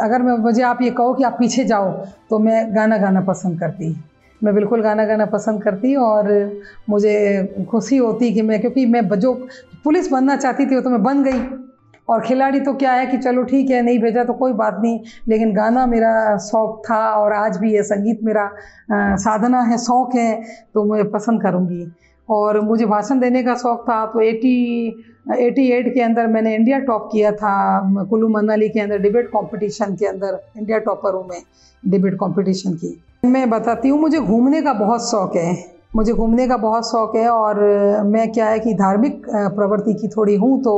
अगर 0.00 0.22
मैं, 0.22 0.36
मुझे 0.38 0.62
आप 0.62 0.82
ये 0.82 0.90
कहो 0.90 1.14
कि 1.14 1.24
आप 1.24 1.36
पीछे 1.38 1.64
जाओ 1.64 1.90
तो 2.30 2.38
मैं 2.38 2.74
गाना 2.76 2.98
गाना 2.98 3.20
पसंद 3.22 3.60
करती। 3.60 3.96
मैं 4.40 4.54
बिल्कुल 4.54 4.82
गाना 4.82 5.04
गाना 5.04 5.24
पसंद 5.28 5.62
करती 5.62 5.94
और 5.96 6.28
मुझे 6.88 7.66
खुशी 7.70 7.96
होती 7.96 8.32
कि 8.34 8.42
मैं, 8.42 8.60
क्योंकि 8.60 8.86
मैं 8.86 9.08
जो 9.10 9.32
पुलिस 9.84 10.10
बनना 10.12 10.36
चाहती 10.36 10.66
थी 10.66 10.74
वो 10.74 10.80
तो 10.80 10.90
मैं 10.90 11.02
बन 11.02 11.22
गई। 11.24 11.40
और 12.10 12.20
खिलाड़ी 12.20 12.60
तो 12.60 12.72
क्या 12.74 12.92
है 12.92 13.06
कि 13.06 13.18
चलो 13.18 13.42
ठीक 13.44 13.70
है 13.70 13.80
नहीं 13.82 13.98
भेजा 13.98 14.24
तो 14.24 14.32
कोई 14.34 14.52
बात 14.54 14.78
नहीं 14.82 14.98
लेकिन 15.28 15.52
गाना 15.54 15.86
मेरा 15.86 16.36
शौक़ 16.40 16.80
था 16.88 17.00
और 17.12 17.32
आज 17.34 17.56
भी 17.56 17.72
ये 17.74 17.82
संगीत 17.82 18.20
मेरा 18.24 18.42
आ, 18.42 19.16
साधना 19.16 19.60
है 19.62 19.78
शौक़ 19.78 20.16
है 20.16 20.42
तो 20.74 20.84
मैं 20.84 21.10
पसंद 21.10 21.42
करूँगी। 21.42 21.86
और 22.28 22.60
मुझे 22.60 22.86
भाषण 22.86 23.20
देने 23.20 23.42
का 23.42 23.54
शौक़ 23.56 23.80
था 23.82 24.04
तो 24.06 24.20
एटी 24.22 24.56
एटी 25.38 25.66
एट 25.70 25.92
के 25.94 26.00
अंदर 26.02 26.26
मैंने 26.26 26.54
इंडिया 26.54 26.78
टॉप 26.80 27.08
किया 27.12 27.32
था 27.32 28.04
कुल्लू 28.10 28.28
मनाली 28.28 28.68
के 28.68 28.80
अंदर 28.80 28.98
डिबेट 28.98 29.26
कंपटीशन 29.28 29.94
के 29.94 30.06
अंदर 30.06 30.40
इंडिया 30.58 30.78
टॉपर 30.86 31.14
हूँ 31.14 31.26
मैं 31.28 31.42
डिबेट 31.82 32.14
कंपटीशन 32.14 32.74
की। 32.74 33.00
मैं 33.26 33.48
बताती 33.50 33.88
हूँ 33.88 34.00
मुझे 34.00 34.20
घूमने 34.20 34.62
का 34.62 34.72
बहुत 34.72 35.10
शौक़ 35.10 35.36
है 35.38 35.52
मुझे 35.96 36.12
घूमने 36.12 36.46
का 36.48 36.56
बहुत 36.56 36.86
शौक़ 36.86 37.16
है 37.16 37.28
और 37.28 37.58
मैं 38.06 38.30
क्या 38.32 38.48
है 38.48 38.58
कि 38.60 38.74
धार्मिक 38.74 39.22
प्रवृत्ति 39.28 39.94
की 39.94 40.08
थोड़ी 40.08 40.34
हूँ 40.36 40.60
तो 40.62 40.74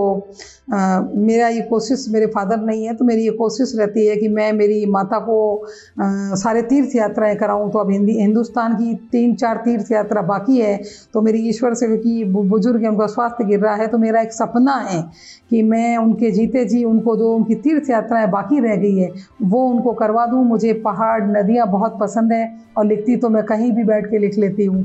आ, 0.73 1.01
मेरा 1.01 1.49
ये 1.49 1.61
कोशिश 1.63 2.05
मेरे 2.11 2.27
फादर 2.27 2.61
नहीं 2.61 2.85
है 2.87 2.95
तो 2.95 3.05
मेरी 3.05 3.25
ये 3.25 3.31
कोशिश 3.39 3.73
रहती 3.77 4.07
है 4.07 4.17
कि 4.17 4.29
मैं 4.29 4.53
मेरी 4.53 4.85
माता 4.87 5.19
को 5.21 5.37
आ, 5.57 6.35
सारे 6.35 6.63
तीर्थ 6.63 6.97
यात्राएँ 6.97 7.37
कराऊं। 7.37 7.71
तो 7.71 7.79
अब 7.79 7.91
हिंदी 7.91 8.13
हिंदुस्तान 8.13 8.75
की 8.75 8.95
तीन 9.13 9.35
चार 9.35 9.57
तीर्थ 9.65 9.93
यात्रा 9.93 10.23
बाकी 10.23 10.59
है 10.59 10.77
तो 11.15 11.21
मेरी 11.21 11.39
ईश्वर 11.49 11.75
से 11.75 11.87
क्योंकि 11.87 12.25
बुज़ुर्ग 12.25 12.83
है 12.83 12.89
उनका 12.89 13.07
स्वास्थ्य 13.07 13.45
गिर 13.45 13.61
रहा 13.61 13.75
है 13.75 13.87
तो 13.87 13.99
मेरा 13.99 14.21
एक 14.21 14.33
सपना 14.33 14.75
है 14.89 15.03
कि 15.51 15.63
मैं 15.63 15.97
उनके 15.97 16.31
जीते 16.31 16.65
जी 16.65 16.83
उनको 16.85 17.17
जो 17.17 17.35
उनकी 17.35 17.55
तीर्थ 17.67 17.91
यात्राएँ 17.91 18.27
बाकी 18.31 18.61
रह 18.61 18.77
गई 18.77 18.97
है 18.97 19.11
वो 19.43 19.67
उनको 19.69 19.93
करवा 19.93 20.27
दूँ। 20.27 20.45
मुझे 20.45 20.73
पहाड़ 20.83 21.23
नदियाँ 21.29 21.71
बहुत 21.71 21.99
पसंद 22.01 22.33
है 22.33 22.45
और 22.79 22.87
लिखती 22.87 23.17
तो 23.17 23.29
मैं 23.29 23.45
कहीं 23.45 23.71
भी 23.73 23.85
बैठ 23.85 24.11
के 24.11 24.19
लिख 24.19 24.39
लेती 24.39 24.65
हूँ। 24.65 24.85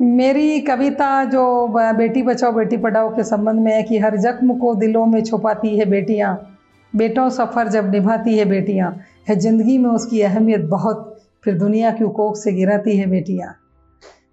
मेरी 0.00 0.60
कविता 0.60 1.24
जो 1.24 1.42
बेटी 1.68 2.22
बचाओ, 2.22 2.52
बेटी 2.52 2.76
पढ़ाओ 2.76 3.08
के 3.16 3.24
संबंध 3.24 3.60
में 3.60 3.72
है 3.72 3.82
कि 3.82 3.98
हर 3.98 4.16
जख्म 4.16 4.56
को 4.58 4.74
दिलों 4.74 5.04
में 5.06 5.22
छुपाती 5.24 5.76
है 5.78 5.84
बेटियाँ। 5.84 6.56
बेटों 6.96 7.28
सफ़र 7.30 7.68
जब 7.68 7.90
निभाती 7.90 8.38
है 8.38 8.44
बेटियाँ, 8.44 8.90
है 9.28 9.36
ज़िंदगी 9.36 9.78
में 9.78 9.90
उसकी 9.90 10.22
अहमियत 10.22 10.60
बहुत, 10.60 11.16
फिर 11.44 11.58
दुनिया 11.58 11.90
की 11.90 12.04
कोख 12.04 12.36
से 12.36 12.52
गिराती 12.52 12.96
है 12.96 13.06
बेटियाँ। 13.06 13.54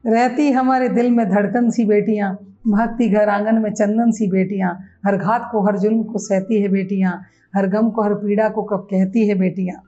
रहती 0.05 0.51
हमारे 0.51 0.89
दिल 0.89 1.11
में 1.11 1.29
धड़कन 1.29 1.69
सी 1.69 1.85
बेटियाँ, 1.85 2.33
भागती 2.67 3.09
घर 3.09 3.29
आँगन 3.29 3.55
में 3.55 3.73
चंदन 3.73 4.11
सी 4.11 4.27
बेटियाँ, 4.27 4.71
हर 5.05 5.17
घात 5.17 5.49
को, 5.51 5.65
हर 5.67 5.77
जुल्म 5.77 6.03
को 6.03 6.19
सहती 6.19 6.61
है 6.61 6.67
बेटियाँ, 6.67 7.21
हर 7.55 7.67
गम 7.67 7.89
को, 7.89 8.03
हर 8.03 8.13
पीड़ा 8.13 8.49
को 8.49 8.63
कब 8.63 8.87
कहती 8.91 9.27
है 9.27 9.35
बेटियाँ। 9.35 9.81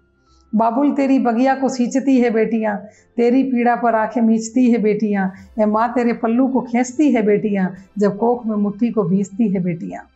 बाबुल, 0.55 0.91
तेरी 0.91 1.19
बगिया 1.19 1.55
को 1.55 1.69
सींचती 1.69 2.19
है 2.19 2.29
बेटियाँ, 2.29 2.75
तेरी 3.17 3.43
पीड़ा 3.43 3.75
पर 3.75 3.95
आँखें 3.95 4.21
मींचती 4.21 4.71
है 4.71 4.77
बेटियाँ 4.77 5.31
ए 5.59 5.65
माँ 5.65 5.88
तेरे 5.93 6.13
पल्लू 6.13 6.47
को 6.47 6.62
खींचती 6.62 7.12
है 7.12 7.21
बेटियाँ, 7.21 7.75
जब 7.97 8.17
कोख 8.17 8.45
में 8.45 8.55
मुट्ठी 8.55 8.91
को 8.91 9.03
भीजती 9.03 9.49
है 9.49 9.63
बेटियाँ। 9.63 10.07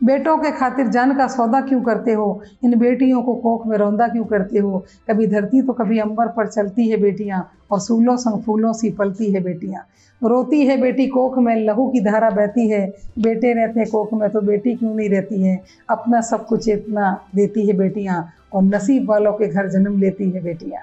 बेटों 0.00 0.36
के 0.38 0.50
खातिर 0.50 0.86
जान 0.86 1.16
का 1.16 1.26
सौदा 1.26 1.60
क्यों 1.60 1.80
करते 1.82 2.12
हो? 2.12 2.42
इन 2.64 2.78
बेटियों 2.78 3.22
को 3.22 3.34
कोख 3.34 3.66
में 3.66 3.76
रौंदा 3.78 4.08
क्यों 4.08 4.24
करते 4.24 4.58
हो? 4.58 4.84
कभी 5.10 5.26
धरती 5.26 5.62
तो 5.62 5.72
कभी 5.72 5.98
अंबर 5.98 6.28
पर 6.28 6.46
चलती 6.46 6.88
है 6.88 6.96
बेटियाँ, 6.96 7.50
और 7.70 7.80
सूलों 7.80 8.16
संग 8.16 8.42
फूलों 8.42 8.72
सी 8.72 8.90
पलती 8.90 9.32
है 9.32 9.42
बेटियाँ। 9.42 9.86
रोती 10.22 10.60
है 10.66 10.76
बेटी 10.80 11.06
कोख 11.06 11.38
में, 11.38 11.54
लहू 11.56 11.88
की 11.88 12.00
धारा 12.00 12.30
बहती 12.30 12.68
है। 12.68 12.86
बेटे 13.18 13.52
रहते 13.52 13.84
कोख 13.84 14.12
में 14.12 14.28
तो 14.30 14.40
बेटी 14.40 14.74
क्यों 14.74 14.94
नहीं 14.94 15.08
रहती 15.08 15.42
है? 15.42 15.62
अपना 15.90 16.20
सब 16.20 16.46
कुछ 16.46 16.68
इतना 16.68 17.10
देती 17.34 17.66
है 17.66 17.76
बेटियाँ, 17.76 18.26
और 18.52 18.62
नसीब 18.62 19.08
वालों 19.10 19.32
के 19.32 19.48
घर 19.48 19.68
जन्म 19.68 19.98
लेती 20.00 20.30
है 20.30 20.42
बेटियाँ। 20.42 20.82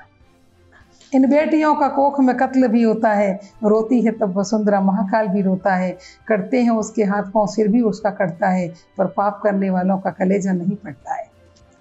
इन 1.16 1.28
बेटियों 1.30 1.74
का 1.76 1.88
कोख 1.90 2.20
में 2.20 2.36
कत्ल 2.38 2.68
भी 2.68 2.82
होता 2.84 3.10
है, 3.10 3.34
रोती 3.64 4.02
है 4.02 4.12
तब 4.12 4.38
वसुंधरा 4.38 4.80
महाकाल 4.82 5.28
भी 5.28 5.42
रोता 5.42 5.76
है। 5.76 5.92
करते 6.28 6.62
हैं 6.62 6.72
उसके 6.72 7.04
हाथ 7.04 7.32
पाँव, 7.34 7.48
सिर 7.48 7.68
भी 7.68 7.82
उसका 7.84 8.10
कटता 8.12 8.50
है, 8.50 8.68
पर 8.98 9.06
पाप 9.18 9.40
करने 9.44 9.70
वालों 9.70 9.98
का 9.98 10.10
कलेजा 10.12 10.52
नहीं 10.54 10.76
पड़ता 10.78 11.14
है। 11.14 11.32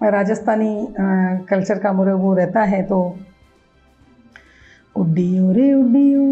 राजस्थानी 0.01 0.87
कल्चर 1.49 1.79
का 1.79 1.91
मुरे 1.93 2.13
वो 2.13 2.33
रहता 2.35 2.61
है 2.63 2.81
तो 2.83 2.99
उड्डियो 4.95 5.51
रे 5.51 5.73
उड्डियो 5.73 6.23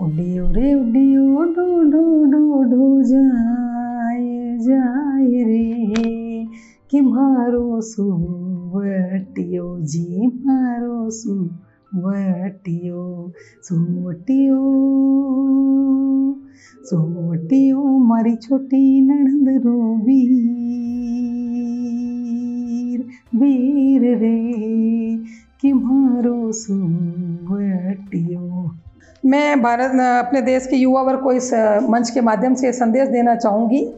उड्डियो 0.00 0.50
रे 0.52 0.74
उड्डियो 0.74 1.46
जाए 3.02 4.56
जाए 4.58 5.42
रे, 5.44 6.46
कि 6.90 7.00
मारो 7.00 7.80
मारो 8.74 11.10
छोटी 18.34 19.00
नणंद 19.00 19.66
वीर 20.06 20.20
वीर 23.34 24.18
रे, 24.18 25.16
कि 25.62 25.72
मारो 25.72 26.52
सुवटियो 26.52 28.70
मैं 29.26 29.62
भारत, 29.62 30.26
अपने 30.26 30.42
देश 30.42 30.66
के 30.66 30.76
युवा 30.76 31.02
वर्ग 31.02 31.20
को 31.20 31.32
इस 31.32 31.50
मंच 31.90 32.10
के 32.10 32.20
माध्यम 32.20 32.54
से 32.54 32.72
संदेश 32.72 33.08
देना 33.08 33.34
चाहूँगी। 33.34 33.92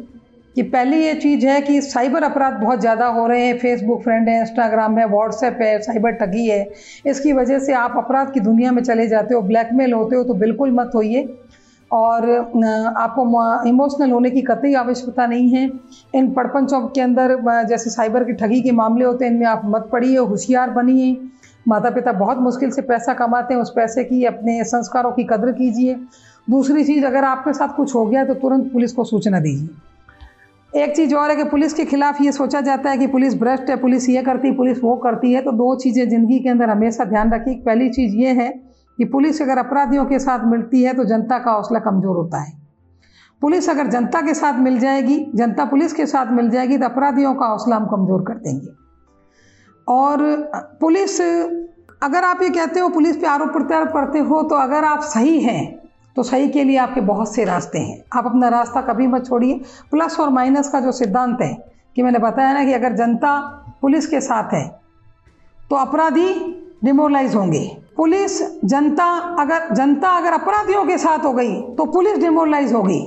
कि 0.57 0.63
पहली 0.65 0.97
ये 0.97 1.15
चीज़ 1.15 1.47
है 1.47 1.61
कि 1.63 1.81
साइबर 1.83 2.23
अपराध 2.23 2.55
बहुत 2.55 2.81
ज़्यादा 2.81 3.07
हो 3.09 3.27
रहे 3.27 3.47
हैं। 3.47 3.59
फेसबुक 3.59 4.03
फ्रेंड 4.03 4.29
है 4.29 4.39
इंस्टाग्राम 4.41 4.99
है 4.99 5.07
व्हाट्सएप 5.09 5.59
है 5.63 5.79
साइबर 5.83 6.13
ठगी 6.15 6.47
है। 6.47 6.69
इसकी 7.07 7.33
वजह 7.33 7.59
से 7.59 7.73
आप 7.75 7.95
अपराध 7.99 8.33
की 8.33 8.41
दुनिया 8.41 8.73
में 8.73 8.83
चले 8.83 9.07
जाते 9.09 9.35
हो 9.35 9.41
ब्लैकमेल 9.43 9.93
होते 9.93 10.17
हो 10.17 10.25
तो 10.25 10.35
बिल्कुल 10.37 10.73
मत 10.75 10.91
होइए। 10.95 11.29
और 11.91 12.31
आपको 12.99 13.23
इमोशनल 13.69 14.11
होने 14.11 14.31
की 14.31 14.43
कतई 14.43 14.73
आवश्यकता 14.75 15.27
नहीं 15.27 15.49
है। 15.51 15.69
इन 16.15 16.31
पड़पंचों 16.33 16.81
के 16.89 17.01
अंदर 17.01 17.37
जैसे 17.69 17.91
साइबर 17.91 18.25
की 18.25 18.33
ठगी 18.35 18.61
के 18.63 18.73
मामले 18.73 19.05
होते 19.05 19.25
हैं, 19.25 19.33
इनमें 19.33 19.47
आप 19.47 19.63
मत 19.67 19.89
पड़िए, 19.93 20.17
होशियार 20.17 20.71
बनिए। 20.73 21.17
माता 21.69 21.91
पिता 21.91 22.13
बहुत 22.15 22.39
मुश्किल 22.41 22.71
से 22.71 22.83
पैसा 22.83 23.15
कमाते 23.15 23.55
हैं, 23.55 23.61
उस 23.61 23.73
पैसे 23.77 24.05
की 24.05 24.25
अपने 24.25 24.63
संस्कारों 24.65 25.13
की 25.13 25.25
कदर 25.25 25.53
कीजिए। 25.53 25.95
दूसरी 26.49 26.85
चीज़, 26.85 27.05
अगर 27.05 27.25
आपके 27.25 27.53
साथ 27.53 27.77
कुछ 27.77 27.95
हो 27.95 28.05
गया 28.07 28.25
तो 28.25 28.35
तुरंत 28.37 28.73
पुलिस 28.73 28.93
को 28.93 29.05
सूचना 29.05 29.41
दीजिए। 29.41 29.69
एक 30.73 30.95
चीज़ 30.97 31.15
और 31.15 31.31
है 31.31 31.37
कि 31.37 31.45
पुलिस 31.45 31.73
के 31.75 31.85
खिलाफ 31.85 32.21
ये 32.21 32.33
सोचा 32.33 32.61
जाता 32.61 32.91
है 32.91 32.99
कि 32.99 33.07
पुलिस 33.07 33.35
भ्रष्ट 33.41 33.71
है, 33.71 33.77
पुलिस 33.77 34.09
ये 34.09 34.23
करती 34.23 34.49
है, 34.49 34.55
पुलिस 34.57 34.79
वो 34.83 34.95
करती 34.97 35.33
है। 35.33 35.43
तो 35.43 35.53
दो 35.53 35.75
चीज़ें 35.77 36.09
ज़िंदगी 36.09 36.39
के 36.39 36.49
अंदर 36.49 36.71
हमेशा 36.71 37.05
ध्यान 37.05 37.33
रखिए। 37.33 37.55
पहली 37.67 37.89
चीज़ 37.91 38.15
ये 38.17 38.31
है 38.33 38.49
कि 38.99 39.05
पुलिस 39.07 39.43
अगर 39.43 39.59
अपराधियों 39.59 40.05
के 40.05 40.19
साथ 40.19 40.47
मिलती 40.47 40.83
है 40.83 40.95
तो 40.95 41.05
जनता 41.05 41.39
का 41.39 41.53
हौसला 41.53 41.79
कमज़ोर 41.81 42.17
होता 42.17 42.41
है। 42.41 42.53
पुलिस 43.43 43.69
अगर 43.71 43.87
जनता 43.89 44.21
के 44.21 44.35
साथ 44.35 44.59
मिल 44.61 44.79
जाएगी, 44.79 45.19
जनता 45.35 45.65
पुलिस 45.65 45.93
के 45.93 46.07
साथ 46.07 46.33
मिल 46.33 46.51
जाएगी 46.51 46.79
तो 46.79 46.85
अपराधियों 46.85 47.35
का 47.35 47.47
हौसला 47.47 47.77
हम 47.77 47.87
कमज़ोर 47.87 48.23
कर 48.23 48.35
देंगे। 48.37 48.73
और 49.87 50.19
पुलिस, 50.81 51.21
अगर 52.03 52.25
आप 52.25 52.43
ये 52.43 52.49
कहते 52.51 52.81
हो, 52.81 52.89
पुलिस 52.91 53.17
पे 53.17 53.27
आरोप 53.27 53.53
प्रत्यारोप 53.53 53.89
करते 53.89 54.19
हो 54.21 54.43
तो 54.43 54.55
अगर 54.57 54.85
आप 54.85 55.01
सही 55.07 55.39
हैं 55.41 55.82
तो 56.17 56.23
सही 56.23 56.49
के 56.49 56.65
लिए 56.65 56.77
आपके 56.77 57.01
बहुत 57.01 57.35
से 57.35 57.45
रास्ते 57.45 57.79
हैं। 57.79 58.03
आप 58.13 58.27
अपना 58.27 58.49
रास्ता 58.49 58.81
कभी 58.83 59.07
मत 59.07 59.27
छोड़िए। 59.27 59.61
प्लस 59.91 60.19
और 60.21 60.31
माइनस 60.31 60.69
का 60.69 60.81
जो 60.81 60.93
सिद्धांत 60.93 61.39
है 61.43 61.53
कि 61.97 62.03
मैंने 62.03 62.19
बताया 62.19 62.53
ना 62.53 62.65
कि 62.65 62.73
अगर 62.73 62.93
जनता 62.93 63.39
पुलिस 63.83 64.07
के 64.07 64.21
साथ 64.21 64.53
है 64.55 64.67
तो 65.59 65.77
अपराधी 65.77 66.29
डिमोरलाइज 66.85 67.35
होंगे। 67.35 67.65
पुलिस 67.97 68.41
जनता 68.65 69.05
अगर 69.41 69.75
जनता 69.75 70.09
अगर 70.09 70.33
अपराधियों 70.33 70.85
के 70.85 70.99
साथ 70.99 71.25
हो 71.25 71.33
गई 71.33 71.61
तो 71.77 71.85
पुलिस 71.85 72.19
डिमोरलाइज 72.19 72.73
होगी। 72.73 73.01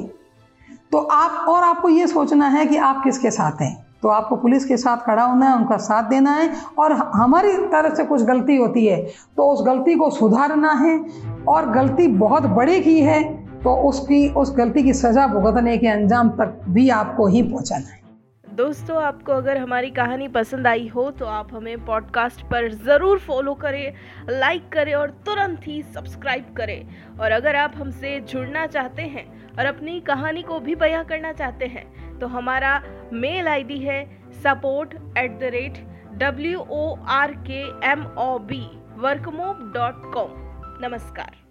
तो 0.92 0.98
आप, 0.98 1.48
और 1.50 1.64
आपको 1.64 1.90
ये 1.90 2.08
सोचना 2.08 2.48
है 2.48 2.66
कि 2.66 2.78
आप 2.78 3.04
किसके 3.04 3.32
साथ 3.32 3.62
हैं। 3.62 3.76
तो 4.02 4.10
आपको 4.10 4.36
पुलिस 4.36 4.66
के 4.66 4.78
साथ 4.78 4.98
खड़ा 4.98 5.24
होना 5.24 5.50
है, 5.50 5.56
उनका 5.56 5.78
साथ 5.78 6.04
देना 6.04 6.32
है, 6.32 6.50
और 6.78 6.92
हमारी 6.92 7.54
तरफ़ 7.68 7.96
से 7.96 8.04
कुछ 8.04 8.22
गलती 8.22 8.56
होती 8.56 8.86
है 8.86 9.02
तो 9.38 9.50
उस 9.52 9.66
गलती 9.66 9.96
को 9.96 10.10
सुधारना 10.10 10.72
है। 10.74 10.98
और 11.48 11.70
गलती 11.72 12.08
बहुत 12.18 12.44
बड़ी 12.52 12.80
की 12.82 13.00
है 13.02 13.24
तो 13.64 13.76
उसकी, 13.84 14.28
उस 14.30 14.56
गलती 14.58 14.84
की 14.84 14.94
सज़ा 14.94 15.28
भुगतने 15.28 15.78
के 15.78 15.88
अंजाम 15.88 16.30
तक 16.32 16.60
भी 16.70 16.90
आपको 16.92 17.28
ही 17.28 17.42
पहुंचाना 17.44 17.90
है। 17.90 18.04
दोस्तों, 18.48 19.02
आपको 19.04 19.32
अगर 19.32 19.58
हमारी 19.58 19.90
कहानी 19.92 20.28
पसंद 20.28 20.68
आई 20.68 20.88
हो 20.88 21.10
तो 21.12 21.26
आप 21.28 21.48
हमें 21.54 21.86
पॉडकास्ट 21.86 22.42
पर 22.42 22.70
ज़रूर 22.86 23.20
फॉलो 23.20 23.54
करें 23.54 23.94
लाइक 24.30 24.70
करें 24.74 24.94
और 24.94 25.10
तुरंत 25.26 25.68
ही 25.68 25.82
सब्सक्राइब 25.84 26.54
करें। 26.58 27.18
और 27.20 27.32
अगर 27.32 27.56
आप 27.56 27.74
हमसे 27.78 28.20
जुड़ना 28.30 28.66
चाहते 28.68 29.02
हैं 29.02 29.26
और 29.50 29.66
अपनी 29.66 30.00
कहानी 30.08 30.42
को 30.42 30.60
भी 30.60 30.76
बयां 30.76 31.04
करना 31.06 31.34
चाहते 31.34 31.66
हैं 31.68 31.86
तो 32.20 32.28
हमारा 32.28 32.80
मेल 33.14 33.48
आईडी 33.48 33.80
है 33.80 34.04
support 34.44 34.94
at 35.18 35.40
the 35.40 35.52
rate 35.54 35.86
W 36.20 36.60
O 36.62 36.96
R 37.12 37.36
K 37.48 37.62
M 37.92 38.06
O 38.20 38.38
B 38.48 38.66
workmob 39.00 39.72
dot 39.76 40.12
com 40.14 40.45
नमस्कार। 40.82 41.45